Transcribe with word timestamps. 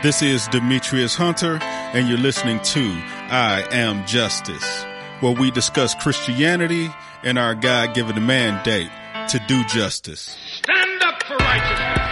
This 0.00 0.22
is 0.22 0.46
Demetrius 0.46 1.16
Hunter, 1.16 1.58
and 1.60 2.08
you're 2.08 2.18
listening 2.18 2.60
to 2.60 2.80
I 2.80 3.66
Am 3.72 4.06
Justice, 4.06 4.84
where 5.18 5.32
we 5.32 5.50
discuss 5.50 5.96
Christianity 5.96 6.88
and 7.24 7.36
our 7.36 7.56
God 7.56 7.96
given 7.96 8.24
mandate 8.24 8.92
to 9.30 9.40
do 9.48 9.64
justice. 9.64 10.38
Stand 10.62 11.02
up 11.02 11.20
for 11.24 11.34
righteousness. 11.34 12.07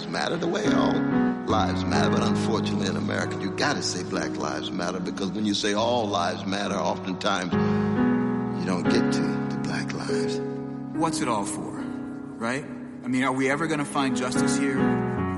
Lives 0.00 0.12
Matter 0.12 0.36
the 0.38 0.48
way 0.48 0.66
all 0.66 0.94
lives 1.46 1.84
matter, 1.84 2.08
but 2.08 2.22
unfortunately 2.22 2.86
in 2.86 2.96
America 2.96 3.36
you 3.38 3.50
gotta 3.50 3.82
say 3.82 4.02
Black 4.02 4.34
Lives 4.38 4.70
Matter 4.70 4.98
because 4.98 5.30
when 5.32 5.44
you 5.44 5.52
say 5.52 5.74
all 5.74 6.06
lives 6.08 6.46
matter, 6.46 6.74
oftentimes 6.74 7.52
you 7.52 8.64
don't 8.64 8.84
get 8.84 9.12
to 9.12 9.20
the 9.20 9.60
Black 9.62 9.92
lives. 9.92 10.38
What's 10.98 11.20
it 11.20 11.28
all 11.28 11.44
for? 11.44 11.72
Right? 12.38 12.64
I 13.04 13.08
mean, 13.08 13.24
are 13.24 13.32
we 13.32 13.50
ever 13.50 13.66
going 13.66 13.80
to 13.80 13.84
find 13.84 14.16
justice 14.16 14.56
here? 14.56 14.80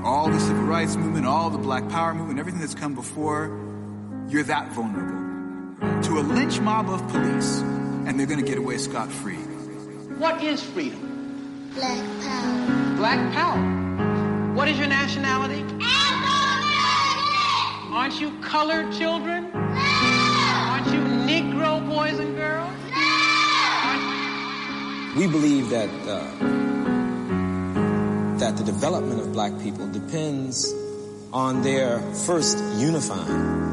All 0.05 0.29
the 0.29 0.39
civil 0.39 0.63
rights 0.63 0.95
movement, 0.95 1.25
all 1.25 1.49
the 1.49 1.57
black 1.57 1.89
power 1.89 2.13
movement, 2.13 2.39
everything 2.39 2.61
that's 2.61 2.75
come 2.75 2.95
before, 2.95 3.47
you're 4.29 4.43
that 4.43 4.71
vulnerable 4.71 6.03
to 6.03 6.19
a 6.19 6.23
lynch 6.23 6.61
mob 6.61 6.89
of 6.89 7.05
police, 7.09 7.59
and 7.59 8.17
they're 8.17 8.27
going 8.27 8.39
to 8.39 8.47
get 8.47 8.57
away 8.57 8.77
scot 8.77 9.11
free. 9.11 9.35
What 10.17 10.41
is 10.41 10.63
freedom? 10.63 11.71
Black 11.73 12.21
power. 12.21 12.95
Black 12.95 13.33
power. 13.33 13.82
What 14.53 14.67
is 14.67 14.77
your 14.77 14.87
nationality? 14.87 15.65
Aren't 17.91 18.21
you 18.21 18.31
colored 18.41 18.93
children? 18.93 19.49
No. 19.51 19.59
Aren't 19.59 20.85
you 20.93 20.99
Negro 21.25 21.83
boys 21.89 22.19
and 22.19 22.35
girls? 22.35 22.71
No. 25.15 25.19
We 25.19 25.25
believe 25.25 25.69
that 25.71 25.89
uh, 26.07 26.21
that 28.37 28.55
the 28.55 28.63
development 28.63 29.21
of 29.21 29.31
black 29.33 29.59
people 29.63 29.87
depends 29.87 30.71
on 31.33 31.63
their 31.63 31.99
first 32.27 32.59
unifying. 32.77 33.63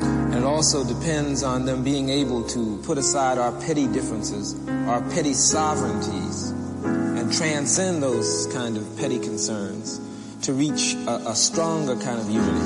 And 0.00 0.34
it 0.34 0.42
also 0.42 0.82
depends 0.84 1.44
on 1.44 1.66
them 1.66 1.84
being 1.84 2.08
able 2.08 2.42
to 2.48 2.78
put 2.78 2.98
aside 2.98 3.38
our 3.38 3.52
petty 3.60 3.86
differences, 3.86 4.56
our 4.88 5.00
petty 5.10 5.34
sovereignties, 5.34 6.52
and 7.24 7.32
transcend 7.32 8.02
those 8.02 8.46
kind 8.52 8.76
of 8.76 8.98
petty 8.98 9.18
concerns 9.18 9.98
to 10.42 10.52
reach 10.52 10.94
a, 11.06 11.30
a 11.30 11.34
stronger 11.34 11.96
kind 11.96 12.20
of 12.20 12.28
unity. 12.28 12.60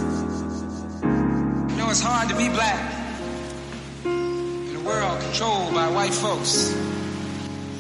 You 1.71 1.79
know, 1.79 1.91
it's 1.91 2.01
hard 2.01 2.29
to 2.31 2.37
be 2.37 2.49
black 2.49 2.93
in 4.05 4.75
a 4.75 4.81
world 4.81 5.21
controlled 5.21 5.75
by 5.75 5.89
white 5.91 6.13
folks. 6.13 6.75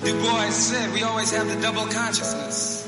Du 0.04 0.22
Bois 0.22 0.50
said 0.50 0.94
we 0.94 1.02
always 1.02 1.32
have 1.32 1.48
the 1.48 1.60
double 1.60 1.86
consciousness. 1.86 2.86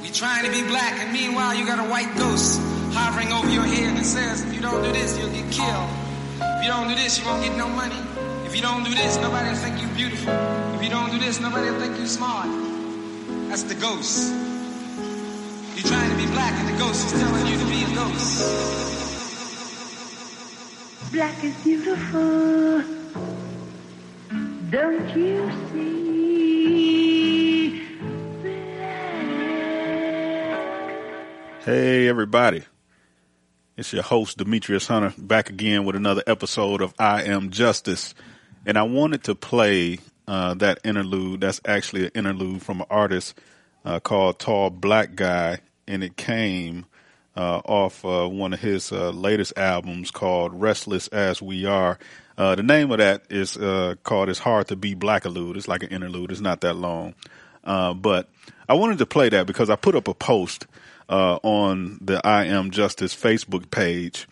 We 0.00 0.10
trying 0.10 0.44
to 0.44 0.52
be 0.52 0.62
black, 0.62 1.00
and 1.00 1.12
meanwhile 1.12 1.52
you 1.52 1.66
got 1.66 1.84
a 1.84 1.90
white 1.90 2.16
ghost 2.16 2.60
hovering 2.92 3.32
over 3.32 3.50
your 3.50 3.64
head 3.64 3.96
that 3.96 4.04
says, 4.04 4.44
if 4.44 4.54
you 4.54 4.60
don't 4.60 4.84
do 4.84 4.92
this, 4.92 5.18
you'll 5.18 5.32
get 5.32 5.50
killed. 5.50 5.90
If 6.40 6.62
you 6.62 6.70
don't 6.70 6.86
do 6.86 6.94
this, 6.94 7.18
you 7.18 7.26
won't 7.26 7.42
get 7.42 7.56
no 7.56 7.68
money. 7.68 7.98
If 8.46 8.54
you 8.54 8.62
don't 8.62 8.84
do 8.84 8.94
this, 8.94 9.16
nobody 9.16 9.48
will 9.48 9.56
think 9.56 9.82
you 9.82 9.88
beautiful. 9.88 10.32
If 10.76 10.84
you 10.84 10.90
don't 10.90 11.10
do 11.10 11.18
this, 11.18 11.40
nobody 11.40 11.72
will 11.72 11.80
think 11.80 11.98
you 11.98 12.06
smart. 12.06 12.65
That's 13.48 13.62
the 13.62 13.74
ghost. 13.74 14.32
You're 15.74 15.86
trying 15.86 16.10
to 16.10 16.16
be 16.16 16.26
black, 16.32 16.52
and 16.52 16.68
the 16.68 16.78
ghost 16.78 17.06
is 17.06 17.12
telling 17.20 17.46
you 17.46 17.58
to 17.58 17.64
be 17.66 17.84
a 17.84 17.94
ghost. 17.94 18.42
Black 21.12 21.44
is 21.44 21.54
beautiful. 21.62 22.82
Don't 24.70 25.16
you 25.16 25.50
see? 25.70 26.96
Black. 28.42 29.06
Hey, 31.64 32.08
everybody. 32.08 32.64
It's 33.76 33.92
your 33.92 34.02
host, 34.02 34.38
Demetrius 34.38 34.88
Hunter, 34.88 35.14
back 35.18 35.50
again 35.50 35.84
with 35.84 35.94
another 35.96 36.22
episode 36.26 36.80
of 36.82 36.94
I 36.98 37.22
Am 37.24 37.50
Justice. 37.50 38.14
And 38.64 38.76
I 38.76 38.82
wanted 38.82 39.22
to 39.24 39.34
play 39.34 39.98
uh, 40.26 40.54
that 40.54 40.80
interlude. 40.84 41.40
That's 41.40 41.60
actually 41.64 42.06
an 42.06 42.12
interlude 42.14 42.62
from 42.62 42.80
an 42.80 42.86
artist 42.90 43.38
uh, 43.84 44.00
called 44.00 44.38
Tall 44.38 44.70
Black 44.70 45.14
Guy. 45.14 45.58
And 45.86 46.02
it 46.02 46.16
came 46.16 46.86
uh, 47.36 47.58
off 47.64 48.02
one 48.02 48.52
of 48.52 48.60
his 48.60 48.90
uh, 48.90 49.10
latest 49.10 49.56
albums 49.56 50.10
called 50.10 50.60
Restless 50.60 51.08
as 51.08 51.40
We 51.40 51.64
Are. 51.66 51.98
Uh, 52.38 52.54
the 52.54 52.62
name 52.62 52.90
of 52.90 52.98
that 52.98 53.22
is 53.30 53.56
uh, 53.56 53.94
called 54.02 54.28
It's 54.28 54.38
Hard 54.38 54.68
to 54.68 54.76
Be 54.76 54.94
Black." 54.94 55.22
Blackallude. 55.22 55.56
It's 55.56 55.68
like 55.68 55.82
an 55.82 55.90
interlude. 55.90 56.30
It's 56.30 56.40
not 56.40 56.60
that 56.60 56.74
long. 56.74 57.14
Uh, 57.64 57.94
but 57.94 58.28
I 58.68 58.74
wanted 58.74 58.98
to 58.98 59.06
play 59.06 59.28
that 59.30 59.46
because 59.46 59.70
I 59.70 59.76
put 59.76 59.94
up 59.94 60.08
a 60.08 60.14
post 60.14 60.66
uh, 61.08 61.38
on 61.42 61.98
the 62.00 62.20
I 62.26 62.44
Am 62.44 62.70
Justice 62.70 63.14
Facebook 63.14 63.70
page. 63.70 64.28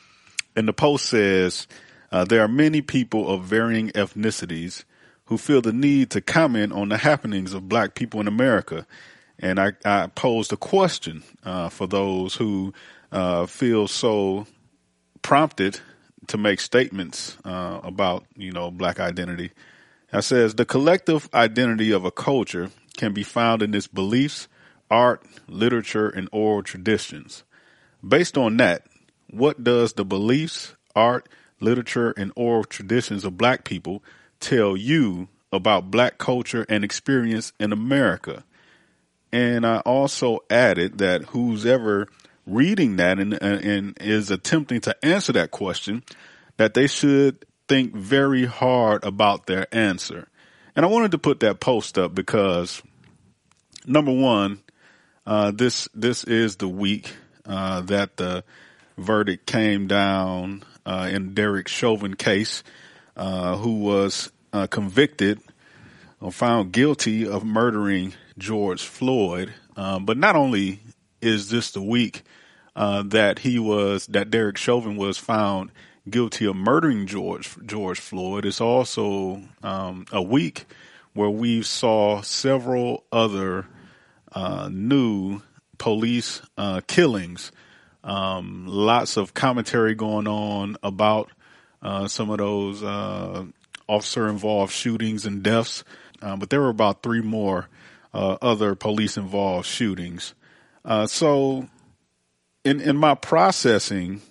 And 0.54 0.68
the 0.68 0.72
post 0.72 1.06
says, 1.06 1.66
uh, 2.12 2.24
there 2.24 2.42
are 2.42 2.48
many 2.48 2.82
people 2.82 3.28
of 3.28 3.44
varying 3.44 3.88
ethnicities 3.90 4.84
who 5.26 5.38
feel 5.38 5.62
the 5.62 5.72
need 5.72 6.10
to 6.10 6.20
comment 6.20 6.72
on 6.72 6.88
the 6.88 6.98
happenings 6.98 7.54
of 7.54 7.68
black 7.68 7.94
people 7.94 8.20
in 8.20 8.28
America. 8.28 8.86
And 9.38 9.58
I, 9.58 9.72
I 9.84 10.08
posed 10.08 10.52
a 10.52 10.56
question 10.56 11.22
uh, 11.44 11.68
for 11.68 11.86
those 11.86 12.34
who 12.34 12.72
uh, 13.10 13.46
feel 13.46 13.88
so 13.88 14.46
prompted 15.22 15.80
to 16.28 16.38
make 16.38 16.60
statements 16.60 17.36
uh, 17.44 17.80
about, 17.82 18.24
you 18.36 18.52
know, 18.52 18.70
black 18.70 19.00
identity. 19.00 19.50
I 20.12 20.20
says 20.20 20.54
the 20.54 20.64
collective 20.64 21.28
identity 21.34 21.90
of 21.90 22.04
a 22.04 22.10
culture 22.10 22.70
can 22.96 23.12
be 23.12 23.24
found 23.24 23.62
in 23.62 23.74
its 23.74 23.88
beliefs, 23.88 24.46
art, 24.90 25.24
literature, 25.48 26.08
and 26.08 26.28
oral 26.30 26.62
traditions. 26.62 27.42
Based 28.06 28.38
on 28.38 28.56
that, 28.58 28.86
what 29.28 29.64
does 29.64 29.94
the 29.94 30.04
beliefs, 30.04 30.74
art, 30.94 31.28
literature, 31.60 32.12
and 32.16 32.30
oral 32.36 32.64
traditions 32.64 33.24
of 33.24 33.36
black 33.36 33.64
people 33.64 34.02
tell 34.44 34.76
you 34.76 35.28
about 35.52 35.90
black 35.90 36.18
culture 36.18 36.66
and 36.68 36.84
experience 36.84 37.52
in 37.58 37.72
America? 37.72 38.44
And 39.32 39.66
I 39.66 39.78
also 39.78 40.40
added 40.48 40.98
that 40.98 41.22
who's 41.22 41.66
ever 41.66 42.08
reading 42.46 42.96
that 42.96 43.18
and, 43.18 43.32
and, 43.34 43.64
and 43.64 43.98
is 44.00 44.30
attempting 44.30 44.80
to 44.82 45.04
answer 45.04 45.32
that 45.32 45.50
question, 45.50 46.02
that 46.56 46.74
they 46.74 46.86
should 46.86 47.44
think 47.68 47.94
very 47.94 48.44
hard 48.44 49.04
about 49.04 49.46
their 49.46 49.66
answer. 49.74 50.28
And 50.76 50.84
I 50.84 50.88
wanted 50.88 51.12
to 51.12 51.18
put 51.18 51.40
that 51.40 51.60
post 51.60 51.98
up 51.98 52.14
because 52.14 52.82
number 53.86 54.12
one, 54.12 54.60
uh, 55.26 55.50
this 55.52 55.88
this 55.94 56.24
is 56.24 56.56
the 56.56 56.68
week 56.68 57.12
uh, 57.46 57.80
that 57.82 58.16
the 58.16 58.44
verdict 58.98 59.46
came 59.46 59.86
down 59.86 60.62
uh, 60.84 61.08
in 61.10 61.34
Derek 61.34 61.68
Chauvin 61.68 62.14
case, 62.14 62.62
uh, 63.16 63.56
who 63.56 63.80
was 63.80 64.30
uh, 64.54 64.68
convicted 64.68 65.40
or 66.20 66.30
found 66.30 66.72
guilty 66.72 67.26
of 67.28 67.44
murdering 67.44 68.14
George 68.38 68.82
Floyd. 68.82 69.52
Um, 69.76 70.06
but 70.06 70.16
not 70.16 70.36
only 70.36 70.78
is 71.20 71.50
this 71.50 71.72
the 71.72 71.82
week 71.82 72.22
uh, 72.76 73.02
that 73.02 73.40
he 73.40 73.58
was 73.58 74.06
that 74.06 74.30
Derek 74.30 74.56
Chauvin 74.56 74.96
was 74.96 75.18
found 75.18 75.70
guilty 76.08 76.46
of 76.46 76.54
murdering 76.54 77.06
George 77.06 77.56
George 77.66 77.98
Floyd, 77.98 78.46
it's 78.46 78.60
also 78.60 79.42
um, 79.62 80.06
a 80.12 80.22
week 80.22 80.66
where 81.14 81.30
we 81.30 81.62
saw 81.62 82.20
several 82.20 83.04
other 83.10 83.66
uh, 84.32 84.68
new 84.72 85.42
police 85.78 86.42
uh, 86.56 86.80
killings. 86.86 87.50
Um, 88.04 88.66
lots 88.68 89.16
of 89.16 89.34
commentary 89.34 89.94
going 89.94 90.28
on 90.28 90.76
about 90.82 91.30
uh, 91.82 92.06
some 92.06 92.30
of 92.30 92.38
those 92.38 92.82
uh, 92.82 93.44
officer 93.86 94.28
involved 94.28 94.72
shootings 94.72 95.26
and 95.26 95.42
deaths, 95.42 95.84
uh, 96.22 96.36
but 96.36 96.50
there 96.50 96.60
were 96.60 96.68
about 96.68 97.02
three 97.02 97.20
more 97.20 97.68
uh, 98.12 98.36
other 98.40 98.74
police 98.74 99.16
involved 99.16 99.66
shootings. 99.66 100.34
Uh, 100.84 101.06
so, 101.06 101.68
in 102.64 102.80
in 102.80 102.96
my 102.96 103.14
processing 103.14 104.22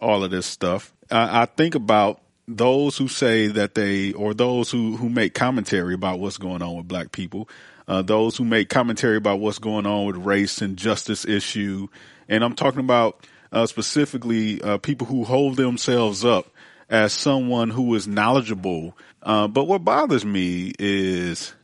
all 0.00 0.24
of 0.24 0.30
this 0.30 0.46
stuff, 0.46 0.92
I, 1.10 1.42
I 1.42 1.44
think 1.46 1.74
about 1.74 2.20
those 2.48 2.96
who 2.96 3.08
say 3.08 3.48
that 3.48 3.74
they 3.74 4.12
or 4.12 4.34
those 4.34 4.70
who 4.70 4.96
who 4.96 5.08
make 5.08 5.34
commentary 5.34 5.94
about 5.94 6.20
what's 6.20 6.38
going 6.38 6.62
on 6.62 6.76
with 6.76 6.88
black 6.88 7.12
people 7.12 7.48
uh, 7.88 8.02
those 8.02 8.36
who 8.36 8.44
make 8.44 8.68
commentary 8.68 9.16
about 9.16 9.40
what's 9.40 9.58
going 9.58 9.86
on 9.86 10.06
with 10.06 10.16
race 10.16 10.60
and 10.60 10.76
justice 10.76 11.24
issue. 11.24 11.88
And 12.28 12.42
I'm 12.42 12.54
talking 12.54 12.80
about 12.80 13.26
uh, 13.52 13.66
specifically 13.66 14.60
uh, 14.62 14.78
people 14.78 15.06
who 15.06 15.24
hold 15.24 15.56
themselves 15.56 16.24
up 16.24 16.50
as 16.88 17.12
someone 17.12 17.70
who 17.70 17.94
is 17.94 18.06
knowledgeable. 18.06 18.96
Uh, 19.22 19.48
but 19.48 19.64
what 19.64 19.84
bothers 19.84 20.24
me 20.24 20.72
is 20.78 21.54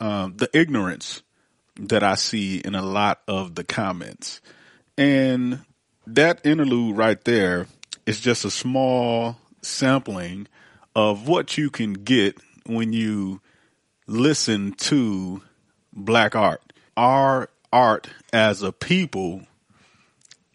um, 0.00 0.34
the 0.36 0.48
ignorance 0.52 1.22
that 1.80 2.02
I 2.02 2.14
see 2.14 2.58
in 2.58 2.74
a 2.74 2.82
lot 2.82 3.20
of 3.26 3.54
the 3.54 3.64
comments. 3.64 4.40
And 4.96 5.60
that 6.06 6.44
interlude 6.44 6.96
right 6.96 7.22
there 7.24 7.66
is 8.06 8.20
just 8.20 8.44
a 8.44 8.50
small 8.50 9.36
sampling 9.62 10.48
of 10.94 11.28
what 11.28 11.58
you 11.58 11.70
can 11.70 11.92
get 11.92 12.38
when 12.66 12.92
you 12.92 13.40
listen 14.06 14.72
to 14.72 15.42
black 15.92 16.34
art. 16.34 16.62
Our 16.96 17.50
art 17.72 18.08
as 18.32 18.62
a 18.62 18.72
people, 18.72 19.42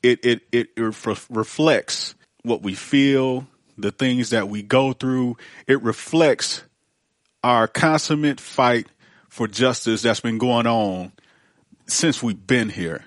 it, 0.01 0.25
it, 0.25 0.41
it 0.51 0.69
ref- 0.77 1.27
reflects 1.29 2.15
what 2.41 2.61
we 2.61 2.73
feel, 2.73 3.47
the 3.77 3.91
things 3.91 4.29
that 4.31 4.49
we 4.49 4.61
go 4.61 4.93
through. 4.93 5.37
It 5.67 5.81
reflects 5.81 6.63
our 7.43 7.67
consummate 7.67 8.39
fight 8.39 8.87
for 9.29 9.47
justice 9.47 10.03
that's 10.03 10.19
been 10.19 10.37
going 10.37 10.67
on 10.67 11.11
since 11.87 12.21
we've 12.23 12.47
been 12.47 12.69
here. 12.69 13.03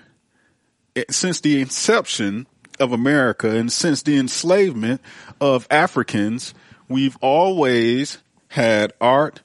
It, 0.95 1.13
since 1.13 1.41
the 1.41 1.61
inception 1.61 2.47
of 2.79 2.91
America 2.91 3.49
and 3.49 3.71
since 3.71 4.03
the 4.03 4.17
enslavement 4.17 5.01
of 5.41 5.67
Africans, 5.71 6.53
we've 6.87 7.17
always 7.21 8.19
had 8.49 8.93
art 9.01 9.41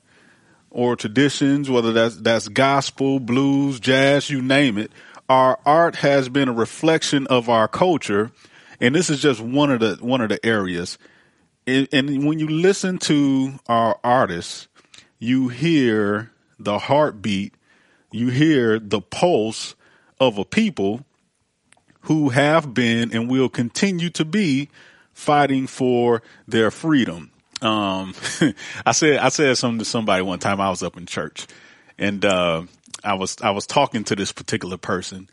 or 0.70 0.96
traditions, 0.96 1.68
whether 1.68 1.92
that's, 1.92 2.16
that's 2.16 2.48
gospel, 2.48 3.20
blues, 3.20 3.78
jazz, 3.80 4.30
you 4.30 4.42
name 4.42 4.78
it. 4.78 4.90
Our 5.28 5.58
art 5.64 5.96
has 5.96 6.28
been 6.28 6.48
a 6.48 6.52
reflection 6.52 7.26
of 7.28 7.48
our 7.48 7.68
culture. 7.68 8.32
And 8.82 8.96
this 8.96 9.10
is 9.10 9.22
just 9.22 9.40
one 9.40 9.70
of 9.70 9.78
the, 9.78 9.96
one 10.00 10.20
of 10.20 10.28
the 10.28 10.44
areas. 10.44 10.98
And, 11.68 11.88
and 11.92 12.26
when 12.26 12.40
you 12.40 12.48
listen 12.48 12.98
to 12.98 13.54
our 13.68 13.98
artists, 14.02 14.66
you 15.20 15.48
hear 15.48 16.32
the 16.58 16.80
heartbeat, 16.80 17.54
you 18.10 18.30
hear 18.30 18.80
the 18.80 19.00
pulse 19.00 19.76
of 20.18 20.36
a 20.36 20.44
people 20.44 21.06
who 22.02 22.30
have 22.30 22.74
been 22.74 23.14
and 23.14 23.30
will 23.30 23.48
continue 23.48 24.10
to 24.10 24.24
be 24.24 24.68
fighting 25.12 25.68
for 25.68 26.20
their 26.48 26.72
freedom. 26.72 27.30
Um, 27.60 28.14
I 28.84 28.90
said, 28.90 29.18
I 29.18 29.28
said 29.28 29.56
something 29.58 29.78
to 29.78 29.84
somebody 29.84 30.24
one 30.24 30.40
time. 30.40 30.60
I 30.60 30.70
was 30.70 30.82
up 30.82 30.96
in 30.96 31.06
church 31.06 31.46
and, 31.98 32.24
uh, 32.24 32.64
I 33.04 33.14
was, 33.14 33.36
I 33.42 33.50
was 33.50 33.64
talking 33.64 34.02
to 34.04 34.16
this 34.16 34.32
particular 34.32 34.76
person 34.76 35.28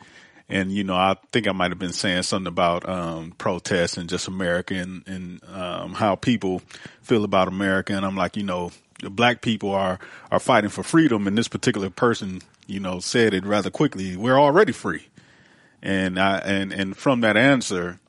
and, 0.50 0.72
you 0.72 0.84
know, 0.84 0.96
I 0.96 1.16
think 1.31 1.48
I 1.48 1.51
might 1.51 1.69
have 1.69 1.78
been 1.78 1.94
saying 1.94 2.24
something 2.24 2.48
about, 2.48 2.88
um, 2.90 3.31
protests 3.38 3.98
and 3.98 4.10
just 4.10 4.28
America 4.28 4.74
and, 4.74 5.07
and, 5.07 5.42
um, 5.54 5.94
how 5.94 6.16
people 6.16 6.63
feel 7.04 7.24
about 7.24 7.48
America. 7.48 7.94
And 7.96 8.04
I'm 8.04 8.16
like, 8.16 8.36
you 8.36 8.44
know, 8.44 8.72
black 9.04 9.42
people 9.42 9.72
are, 9.72 10.00
are 10.31 10.40
fighting 10.40 10.72
for 10.72 10.81
freedom. 10.81 11.28
And 11.28 11.38
this 11.38 11.48
particular 11.48 11.92
person, 11.92 12.42
you 12.66 12.80
know, 12.80 13.00
said 13.00 13.36
it 13.36 13.46
rather 13.46 13.69
quickly. 13.69 14.18
We're 14.18 14.40
already 14.40 14.72
free. 14.72 15.07
And 15.84 16.19
I, 16.19 16.40
and, 16.40 16.74
and 16.74 16.98
from 16.98 17.22
that 17.22 17.38
answer, 17.38 18.00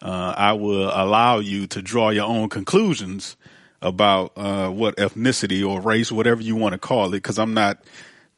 uh, 0.00 0.34
I 0.36 0.52
will 0.52 0.90
allow 0.94 1.40
you 1.40 1.66
to 1.66 1.82
draw 1.82 2.10
your 2.10 2.26
own 2.26 2.48
conclusions 2.48 3.36
about, 3.82 4.32
uh, 4.36 4.70
what 4.70 4.96
ethnicity 4.96 5.68
or 5.68 5.80
race, 5.80 6.12
whatever 6.12 6.42
you 6.42 6.54
want 6.54 6.74
to 6.74 6.78
call 6.78 7.12
it. 7.12 7.22
Cause 7.24 7.38
I'm 7.38 7.54
not 7.54 7.82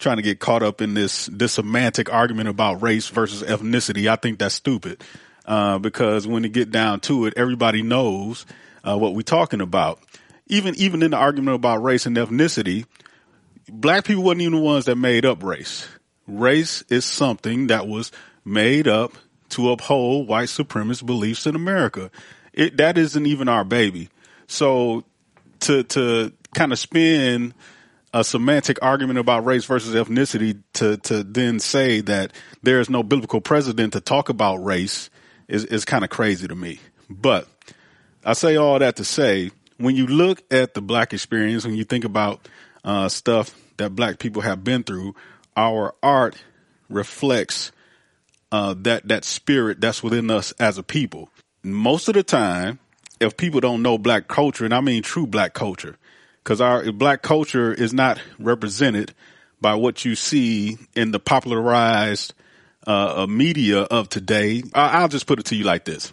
trying 0.01 0.17
to 0.17 0.23
get 0.23 0.41
caught 0.41 0.63
up 0.63 0.81
in 0.81 0.95
this, 0.95 1.27
this 1.27 1.53
semantic 1.53 2.13
argument 2.13 2.49
about 2.49 2.83
race 2.83 3.09
versus 3.09 3.43
ethnicity. 3.43 4.09
I 4.09 4.17
think 4.17 4.39
that's 4.39 4.55
stupid. 4.55 5.05
Uh, 5.45 5.79
because 5.79 6.27
when 6.27 6.43
you 6.43 6.49
get 6.49 6.71
down 6.71 7.01
to 7.01 7.27
it, 7.27 7.35
everybody 7.37 7.83
knows, 7.83 8.47
uh, 8.83 8.97
what 8.97 9.15
we're 9.15 9.23
talking 9.23 9.61
about. 9.61 10.01
Even, 10.47 10.75
even 10.77 11.03
in 11.03 11.13
the 11.13 11.17
argument 11.17 11.55
about 11.55 11.83
race 11.83 12.07
and 12.07 12.17
ethnicity, 12.17 12.87
black 13.69 14.05
people 14.05 14.23
wasn't 14.23 14.43
even 14.43 14.55
the 14.55 14.61
ones 14.61 14.87
that 14.87 14.97
made 14.97 15.25
up 15.25 15.43
race. 15.43 15.87
Race 16.27 16.83
is 16.89 17.05
something 17.05 17.69
that 17.69 17.87
was 17.87 18.11
made 18.45 18.89
up 18.89 19.13
to 19.51 19.71
uphold 19.71 20.29
white 20.29 20.49
supremacist 20.49 21.05
beliefs 21.05 21.47
in 21.47 21.55
America. 21.55 22.11
It, 22.53 22.79
that 22.79 22.97
isn't 22.97 23.27
even 23.27 23.49
our 23.49 23.65
baby. 23.65 24.09
So 24.47 25.05
to, 25.61 25.83
to 25.85 26.33
kind 26.55 26.73
of 26.73 26.79
spin 26.79 27.55
a 28.13 28.25
semantic 28.25 28.79
argument 28.83 29.19
about 29.19 29.45
race 29.45 29.65
versus 29.65 29.95
ethnicity 29.95 30.61
to, 30.75 30.97
to 30.99 31.23
then 31.23 31.61
say 31.61 32.01
that 32.01 32.33
there 32.63 32.81
is 32.81 32.91
no 32.91 33.03
biblical 33.03 33.41
precedent 33.41 33.93
to 33.93 34.01
talk 34.01 34.29
about 34.29 34.57
race 34.57 35.11
is, 35.49 35.65
is 35.65 35.85
kind 35.85 36.05
of 36.05 36.11
crazy 36.11 36.49
to 36.49 36.55
me. 36.55 36.81
But 37.09 37.47
I 38.25 38.33
say 38.33 38.57
all 38.57 38.79
that 38.79 38.97
to 38.97 39.05
say, 39.05 39.51
when 39.79 39.97
you 39.97 40.07
look 40.07 40.43
at 40.53 40.75
the 40.75 40.83
black 40.83 41.13
experience, 41.13 41.65
when 41.65 41.75
you 41.75 41.85
think 41.85 42.05
about, 42.05 42.47
uh, 42.85 43.09
stuff 43.09 43.55
that 43.77 43.95
black 43.95 44.19
people 44.19 44.43
have 44.43 44.65
been 44.65 44.83
through, 44.83 45.15
our 45.57 45.95
art 46.03 46.43
reflects 46.89 47.73
uh, 48.53 48.75
that 48.79 49.07
that 49.09 49.25
spirit 49.25 49.81
that's 49.81 50.03
within 50.03 50.31
us 50.31 50.53
as 50.53 50.79
a 50.79 50.83
people. 50.83 51.31
Most 51.63 52.09
of 52.09 52.15
the 52.15 52.23
time, 52.23 52.79
if 53.21 53.37
people 53.37 53.61
don't 53.61 53.83
know 53.83 53.99
black 53.99 54.29
culture, 54.29 54.65
and 54.65 54.75
I 54.75 54.81
mean 54.81 55.03
true 55.03 55.27
black 55.27 55.55
culture, 55.55 55.97
because 56.51 56.61
our 56.61 56.91
black 56.91 57.23
culture 57.23 57.73
is 57.73 57.95
not 57.95 58.21
represented 58.41 59.15
by 59.61 59.73
what 59.73 60.05
you 60.05 60.17
see 60.17 60.77
in 60.97 61.13
the 61.13 61.21
popularized 61.21 62.35
uh, 62.89 63.25
media 63.31 63.83
of 63.83 64.09
today. 64.09 64.61
I- 64.75 65.01
will 65.03 65.07
just 65.07 65.29
put 65.29 65.39
it 65.39 65.47
to 65.47 65.55
you 65.55 65.63
like 65.63 65.85
this: 65.85 66.13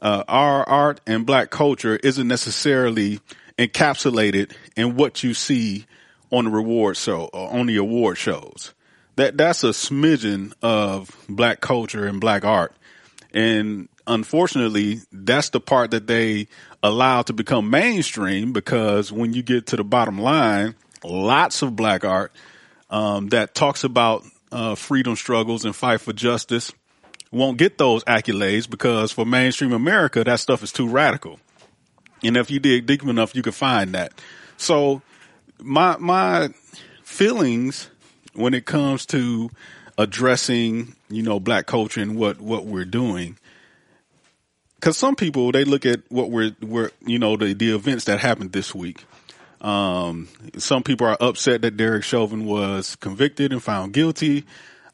uh, 0.00 0.24
our 0.26 0.68
art 0.68 1.00
and 1.06 1.24
black 1.24 1.50
culture 1.50 1.94
isn't 1.94 2.26
necessarily 2.26 3.20
encapsulated 3.60 4.50
in 4.74 4.96
what 4.96 5.22
you 5.22 5.34
see 5.34 5.86
on 6.32 6.46
the 6.46 6.50
reward 6.50 6.96
show 6.96 7.30
or 7.32 7.52
on 7.52 7.66
the 7.66 7.76
award 7.76 8.18
shows 8.18 8.74
that 9.14 9.36
that's 9.36 9.62
a 9.62 9.68
smidgen 9.68 10.52
of 10.62 11.14
black 11.28 11.60
culture 11.60 12.08
and 12.08 12.20
black 12.20 12.44
art. 12.44 12.74
And 13.32 13.88
unfortunately, 14.06 15.00
that's 15.12 15.50
the 15.50 15.60
part 15.60 15.92
that 15.92 16.06
they 16.06 16.48
allow 16.82 17.22
to 17.22 17.32
become 17.32 17.70
mainstream 17.70 18.52
because 18.52 19.12
when 19.12 19.32
you 19.32 19.42
get 19.42 19.66
to 19.68 19.76
the 19.76 19.84
bottom 19.84 20.18
line, 20.18 20.74
lots 21.04 21.62
of 21.62 21.76
black 21.76 22.04
art 22.04 22.32
um, 22.90 23.28
that 23.28 23.54
talks 23.54 23.84
about 23.84 24.24
uh, 24.50 24.74
freedom 24.74 25.16
struggles 25.16 25.64
and 25.64 25.76
fight 25.76 26.00
for 26.00 26.12
justice 26.12 26.72
won't 27.30 27.58
get 27.58 27.78
those 27.78 28.02
accolades 28.04 28.68
because 28.68 29.12
for 29.12 29.24
mainstream 29.24 29.72
America, 29.72 30.24
that 30.24 30.40
stuff 30.40 30.62
is 30.62 30.72
too 30.72 30.88
radical. 30.88 31.38
And 32.22 32.36
if 32.36 32.50
you 32.50 32.58
dig 32.58 32.86
deep 32.86 33.02
enough, 33.02 33.34
you 33.34 33.42
can 33.42 33.52
find 33.52 33.94
that. 33.94 34.12
So 34.56 35.02
my 35.58 35.96
my 35.98 36.50
feelings 37.02 37.90
when 38.34 38.54
it 38.54 38.66
comes 38.66 39.06
to 39.06 39.50
addressing, 40.00 40.96
you 41.10 41.22
know, 41.22 41.38
black 41.38 41.66
culture 41.66 42.00
and 42.00 42.16
what, 42.16 42.40
what 42.40 42.64
we're 42.64 42.86
doing. 42.86 43.36
Cause 44.80 44.96
some 44.96 45.14
people, 45.14 45.52
they 45.52 45.64
look 45.64 45.84
at 45.84 46.00
what 46.08 46.30
we're, 46.30 46.56
we're, 46.62 46.90
you 47.04 47.18
know, 47.18 47.36
the, 47.36 47.52
the 47.52 47.74
events 47.74 48.06
that 48.06 48.18
happened 48.18 48.52
this 48.52 48.74
week. 48.74 49.04
Um, 49.60 50.28
some 50.56 50.82
people 50.82 51.06
are 51.06 51.18
upset 51.20 51.60
that 51.60 51.76
Derek 51.76 52.02
Chauvin 52.02 52.46
was 52.46 52.96
convicted 52.96 53.52
and 53.52 53.62
found 53.62 53.92
guilty. 53.92 54.44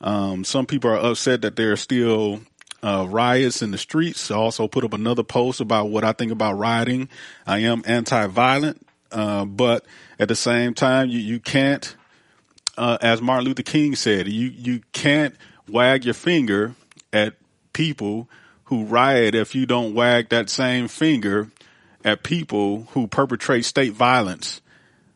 Um, 0.01 0.43
some 0.43 0.67
people 0.67 0.91
are 0.91 0.99
upset 0.99 1.43
that 1.43 1.55
there 1.55 1.71
are 1.71 1.77
still, 1.77 2.41
uh, 2.83 3.07
riots 3.09 3.63
in 3.63 3.71
the 3.71 3.79
streets. 3.79 4.29
I 4.33 4.35
also 4.35 4.67
put 4.67 4.83
up 4.83 4.93
another 4.93 5.23
post 5.23 5.61
about 5.61 5.91
what 5.91 6.03
I 6.03 6.13
think 6.13 6.33
about 6.33 6.55
rioting. 6.55 7.09
I 7.47 7.59
am 7.59 7.85
anti-violent, 7.87 8.85
uh, 9.13 9.45
but 9.45 9.87
at 10.19 10.27
the 10.27 10.35
same 10.35 10.75
time, 10.75 11.11
you, 11.11 11.21
you 11.21 11.39
can't, 11.39 11.95
uh, 12.77 12.99
as 13.01 13.21
Martin 13.21 13.47
Luther 13.47 13.63
King 13.63 13.95
said, 13.95 14.29
you 14.29 14.49
you 14.49 14.81
can't 14.93 15.35
wag 15.69 16.05
your 16.05 16.15
finger 16.15 16.75
at 17.13 17.35
people 17.73 18.29
who 18.65 18.85
riot 18.85 19.35
if 19.35 19.55
you 19.55 19.67
don't 19.67 19.95
wag 19.95 20.29
that 20.29 20.51
same 20.51 20.89
finger 20.89 21.49
at 22.05 22.23
people 22.23 22.87
who 22.91 23.07
perpetrate 23.07 23.65
state 23.65 23.93
violence 23.93 24.61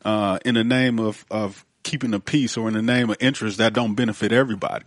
uh, 0.05 0.39
in 0.45 0.55
the 0.55 0.65
name 0.65 0.99
of 0.99 1.25
of 1.31 1.65
keeping 1.83 2.11
the 2.11 2.21
peace 2.21 2.57
or 2.57 2.69
in 2.69 2.75
the 2.75 2.83
name 2.83 3.11
of 3.11 3.17
interests 3.21 3.59
that 3.59 3.73
don't 3.73 3.95
benefit 3.95 4.33
everybody. 4.33 4.85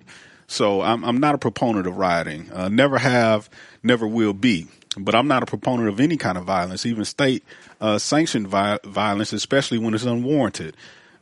So 0.48 0.82
I'm 0.82 1.04
I'm 1.04 1.20
not 1.20 1.36
a 1.36 1.38
proponent 1.38 1.88
of 1.88 1.98
rioting. 1.98 2.52
Uh, 2.52 2.70
never 2.70 2.98
have, 2.98 3.50
never 3.82 4.08
will 4.08 4.34
be. 4.34 4.68
But 4.96 5.16
I'm 5.16 5.28
not 5.28 5.42
a 5.42 5.48
proponent 5.48 5.90
of 5.90 6.00
any 6.00 6.18
kind 6.18 6.38
of 6.38 6.44
violence, 6.44 6.86
even 6.86 7.04
state 7.04 7.44
uh, 7.82 7.98
sanctioned 7.98 8.48
vi- 8.48 8.78
violence, 8.84 9.34
especially 9.34 9.80
when 9.80 9.96
it's 9.96 10.04
unwarranted. 10.04 10.78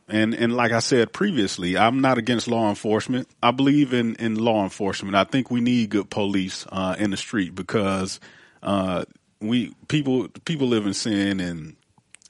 And 0.08 0.34
and 0.34 0.54
like 0.54 0.72
I 0.72 0.80
said 0.80 1.12
previously, 1.12 1.78
I'm 1.78 2.00
not 2.00 2.18
against 2.18 2.48
law 2.48 2.68
enforcement. 2.68 3.28
I 3.42 3.50
believe 3.50 3.92
in 3.92 4.16
in 4.16 4.36
law 4.36 4.62
enforcement. 4.64 5.14
I 5.14 5.24
think 5.24 5.50
we 5.50 5.60
need 5.60 5.90
good 5.90 6.10
police 6.10 6.66
uh, 6.70 6.96
in 6.98 7.10
the 7.10 7.16
street 7.16 7.54
because 7.54 8.20
uh, 8.62 9.04
we 9.40 9.74
people 9.88 10.28
people 10.44 10.68
live 10.68 10.86
in 10.86 10.94
sin, 10.94 11.40
and 11.40 11.76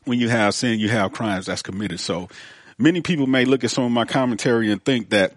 when 0.05 0.19
you 0.19 0.29
have 0.29 0.55
sin, 0.55 0.79
you 0.79 0.88
have 0.91 1.12
crimes 1.12 1.47
that's 1.47 1.62
committed. 1.62 2.00
So 2.00 2.29
many 2.79 3.00
people 3.00 3.26
may 3.26 3.45
look 3.45 3.64
at 3.64 3.71
some 3.71 3.85
of 3.85 3.93
my 3.93 4.05
commentary 4.05 4.71
and 4.71 4.85
think 4.85 5.11
that 5.11 5.35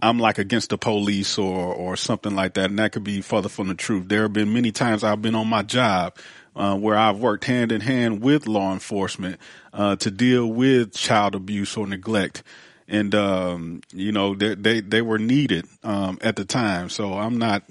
I'm 0.00 0.18
like 0.18 0.38
against 0.38 0.70
the 0.70 0.78
police 0.78 1.38
or, 1.38 1.74
or 1.74 1.96
something 1.96 2.34
like 2.34 2.54
that. 2.54 2.66
And 2.70 2.78
that 2.78 2.92
could 2.92 3.04
be 3.04 3.22
further 3.22 3.48
from 3.48 3.68
the 3.68 3.74
truth. 3.74 4.08
There 4.08 4.22
have 4.22 4.32
been 4.32 4.52
many 4.52 4.72
times 4.72 5.02
I've 5.02 5.22
been 5.22 5.34
on 5.34 5.48
my 5.48 5.62
job, 5.62 6.16
uh, 6.56 6.74
where 6.74 6.96
I've 6.96 7.18
worked 7.18 7.44
hand 7.44 7.70
in 7.70 7.82
hand 7.82 8.22
with 8.22 8.48
law 8.48 8.72
enforcement, 8.72 9.38
uh, 9.72 9.96
to 9.96 10.10
deal 10.10 10.46
with 10.46 10.94
child 10.94 11.34
abuse 11.34 11.76
or 11.76 11.86
neglect. 11.86 12.42
And, 12.88 13.14
um, 13.14 13.82
you 13.92 14.10
know, 14.10 14.34
they, 14.34 14.54
they, 14.54 14.80
they 14.80 15.02
were 15.02 15.18
needed, 15.18 15.66
um, 15.84 16.18
at 16.22 16.36
the 16.36 16.44
time. 16.44 16.88
So 16.88 17.14
I'm 17.14 17.36
not, 17.36 17.62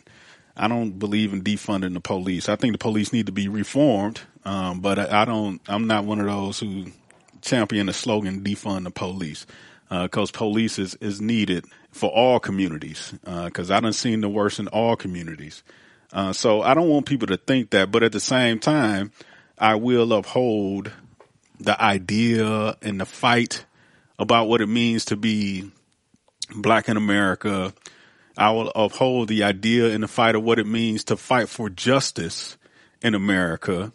I 0.55 0.67
don't 0.67 0.99
believe 0.99 1.33
in 1.33 1.41
defunding 1.41 1.93
the 1.93 1.99
police. 1.99 2.47
I 2.47 2.55
think 2.55 2.73
the 2.73 2.77
police 2.77 3.11
need 3.11 3.25
to 3.25 3.31
be 3.31 3.47
reformed. 3.47 4.21
Um, 4.43 4.81
but 4.81 4.99
I, 4.99 5.21
I 5.21 5.25
don't, 5.25 5.59
I'm 5.67 5.87
not 5.87 6.05
one 6.05 6.19
of 6.19 6.27
those 6.27 6.59
who 6.59 6.85
champion 7.41 7.87
the 7.87 7.93
slogan 7.93 8.43
defund 8.43 8.83
the 8.83 8.91
police. 8.91 9.45
Uh, 9.89 10.07
cause 10.07 10.31
police 10.31 10.77
is, 10.79 10.95
is 10.95 11.21
needed 11.21 11.65
for 11.91 12.09
all 12.09 12.39
communities. 12.39 13.13
Uh, 13.25 13.49
cause 13.49 13.71
I 13.71 13.79
don't 13.79 13.93
seen 13.93 14.21
the 14.21 14.29
worst 14.29 14.59
in 14.59 14.67
all 14.67 14.95
communities. 14.95 15.63
Uh, 16.15 16.31
so 16.31 16.61
I 16.61 16.73
don't 16.73 16.87
want 16.87 17.05
people 17.05 17.27
to 17.27 17.35
think 17.35 17.71
that, 17.71 17.91
but 17.91 18.01
at 18.01 18.13
the 18.13 18.21
same 18.21 18.57
time, 18.57 19.11
I 19.59 19.75
will 19.75 20.13
uphold 20.13 20.89
the 21.59 21.79
idea 21.79 22.77
and 22.81 23.01
the 23.01 23.05
fight 23.05 23.65
about 24.17 24.47
what 24.47 24.61
it 24.61 24.67
means 24.67 25.03
to 25.05 25.17
be 25.17 25.69
black 26.55 26.87
in 26.87 26.95
America. 26.95 27.73
I 28.37 28.51
will 28.51 28.71
uphold 28.75 29.27
the 29.27 29.43
idea 29.43 29.93
and 29.93 30.03
the 30.03 30.07
fight 30.07 30.35
of 30.35 30.43
what 30.43 30.57
it 30.57 30.67
means 30.67 31.03
to 31.05 31.17
fight 31.17 31.49
for 31.49 31.69
justice 31.69 32.57
in 33.01 33.13
America. 33.13 33.91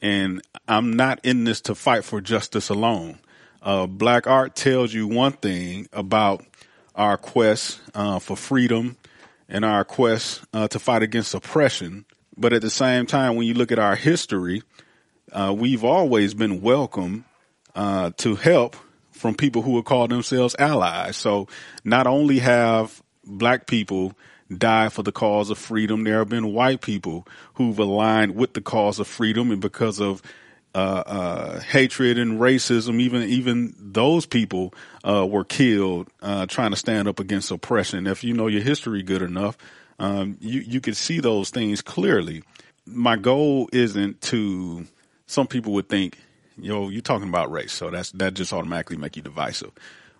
And 0.00 0.42
I'm 0.68 0.92
not 0.92 1.18
in 1.24 1.42
this 1.42 1.60
to 1.62 1.74
fight 1.74 2.04
for 2.04 2.20
justice 2.20 2.68
alone. 2.68 3.18
Uh, 3.60 3.88
black 3.88 4.28
art 4.28 4.54
tells 4.54 4.94
you 4.94 5.08
one 5.08 5.32
thing 5.32 5.88
about 5.92 6.44
our 6.94 7.16
quest 7.16 7.80
uh, 7.92 8.20
for 8.20 8.36
freedom 8.36 8.96
and 9.50 9.64
our 9.64 9.84
quest 9.84 10.42
uh, 10.54 10.68
to 10.68 10.78
fight 10.78 11.02
against 11.02 11.34
oppression. 11.34 12.06
But 12.36 12.52
at 12.52 12.62
the 12.62 12.70
same 12.70 13.04
time, 13.04 13.36
when 13.36 13.46
you 13.46 13.54
look 13.54 13.72
at 13.72 13.78
our 13.78 13.96
history, 13.96 14.62
uh, 15.32 15.54
we've 15.56 15.84
always 15.84 16.32
been 16.32 16.62
welcome 16.62 17.24
uh, 17.74 18.12
to 18.18 18.36
help 18.36 18.76
from 19.10 19.34
people 19.34 19.62
who 19.62 19.72
would 19.72 19.84
call 19.84 20.08
themselves 20.08 20.56
allies. 20.58 21.16
So 21.16 21.48
not 21.84 22.06
only 22.06 22.38
have 22.38 23.02
black 23.24 23.66
people 23.66 24.14
died 24.56 24.92
for 24.92 25.02
the 25.02 25.12
cause 25.12 25.50
of 25.50 25.58
freedom, 25.58 26.04
there 26.04 26.18
have 26.18 26.28
been 26.28 26.52
white 26.52 26.80
people 26.80 27.26
who've 27.54 27.78
aligned 27.78 28.34
with 28.36 28.54
the 28.54 28.60
cause 28.60 28.98
of 28.98 29.06
freedom, 29.06 29.50
and 29.50 29.60
because 29.60 30.00
of 30.00 30.22
uh, 30.74 31.02
uh, 31.06 31.60
hatred 31.60 32.18
and 32.18 32.40
racism, 32.40 33.00
even 33.00 33.22
even 33.22 33.74
those 33.78 34.26
people 34.26 34.72
uh, 35.04 35.26
were 35.26 35.44
killed 35.44 36.08
uh, 36.22 36.46
trying 36.46 36.70
to 36.70 36.76
stand 36.76 37.08
up 37.08 37.18
against 37.18 37.50
oppression. 37.50 38.06
If 38.06 38.22
you 38.22 38.34
know 38.34 38.46
your 38.46 38.62
history 38.62 39.02
good 39.02 39.22
enough, 39.22 39.56
um, 39.98 40.36
you 40.40 40.60
you 40.60 40.80
could 40.80 40.96
see 40.96 41.20
those 41.20 41.50
things 41.50 41.82
clearly. 41.82 42.42
My 42.86 43.16
goal 43.16 43.68
isn't 43.72 44.20
to. 44.22 44.86
Some 45.26 45.46
people 45.46 45.72
would 45.74 45.88
think, 45.88 46.18
yo, 46.56 46.88
you're 46.88 47.02
talking 47.02 47.28
about 47.28 47.50
race, 47.50 47.72
so 47.72 47.90
that's 47.90 48.12
that 48.12 48.34
just 48.34 48.52
automatically 48.52 48.96
make 48.96 49.16
you 49.16 49.22
divisive. 49.22 49.72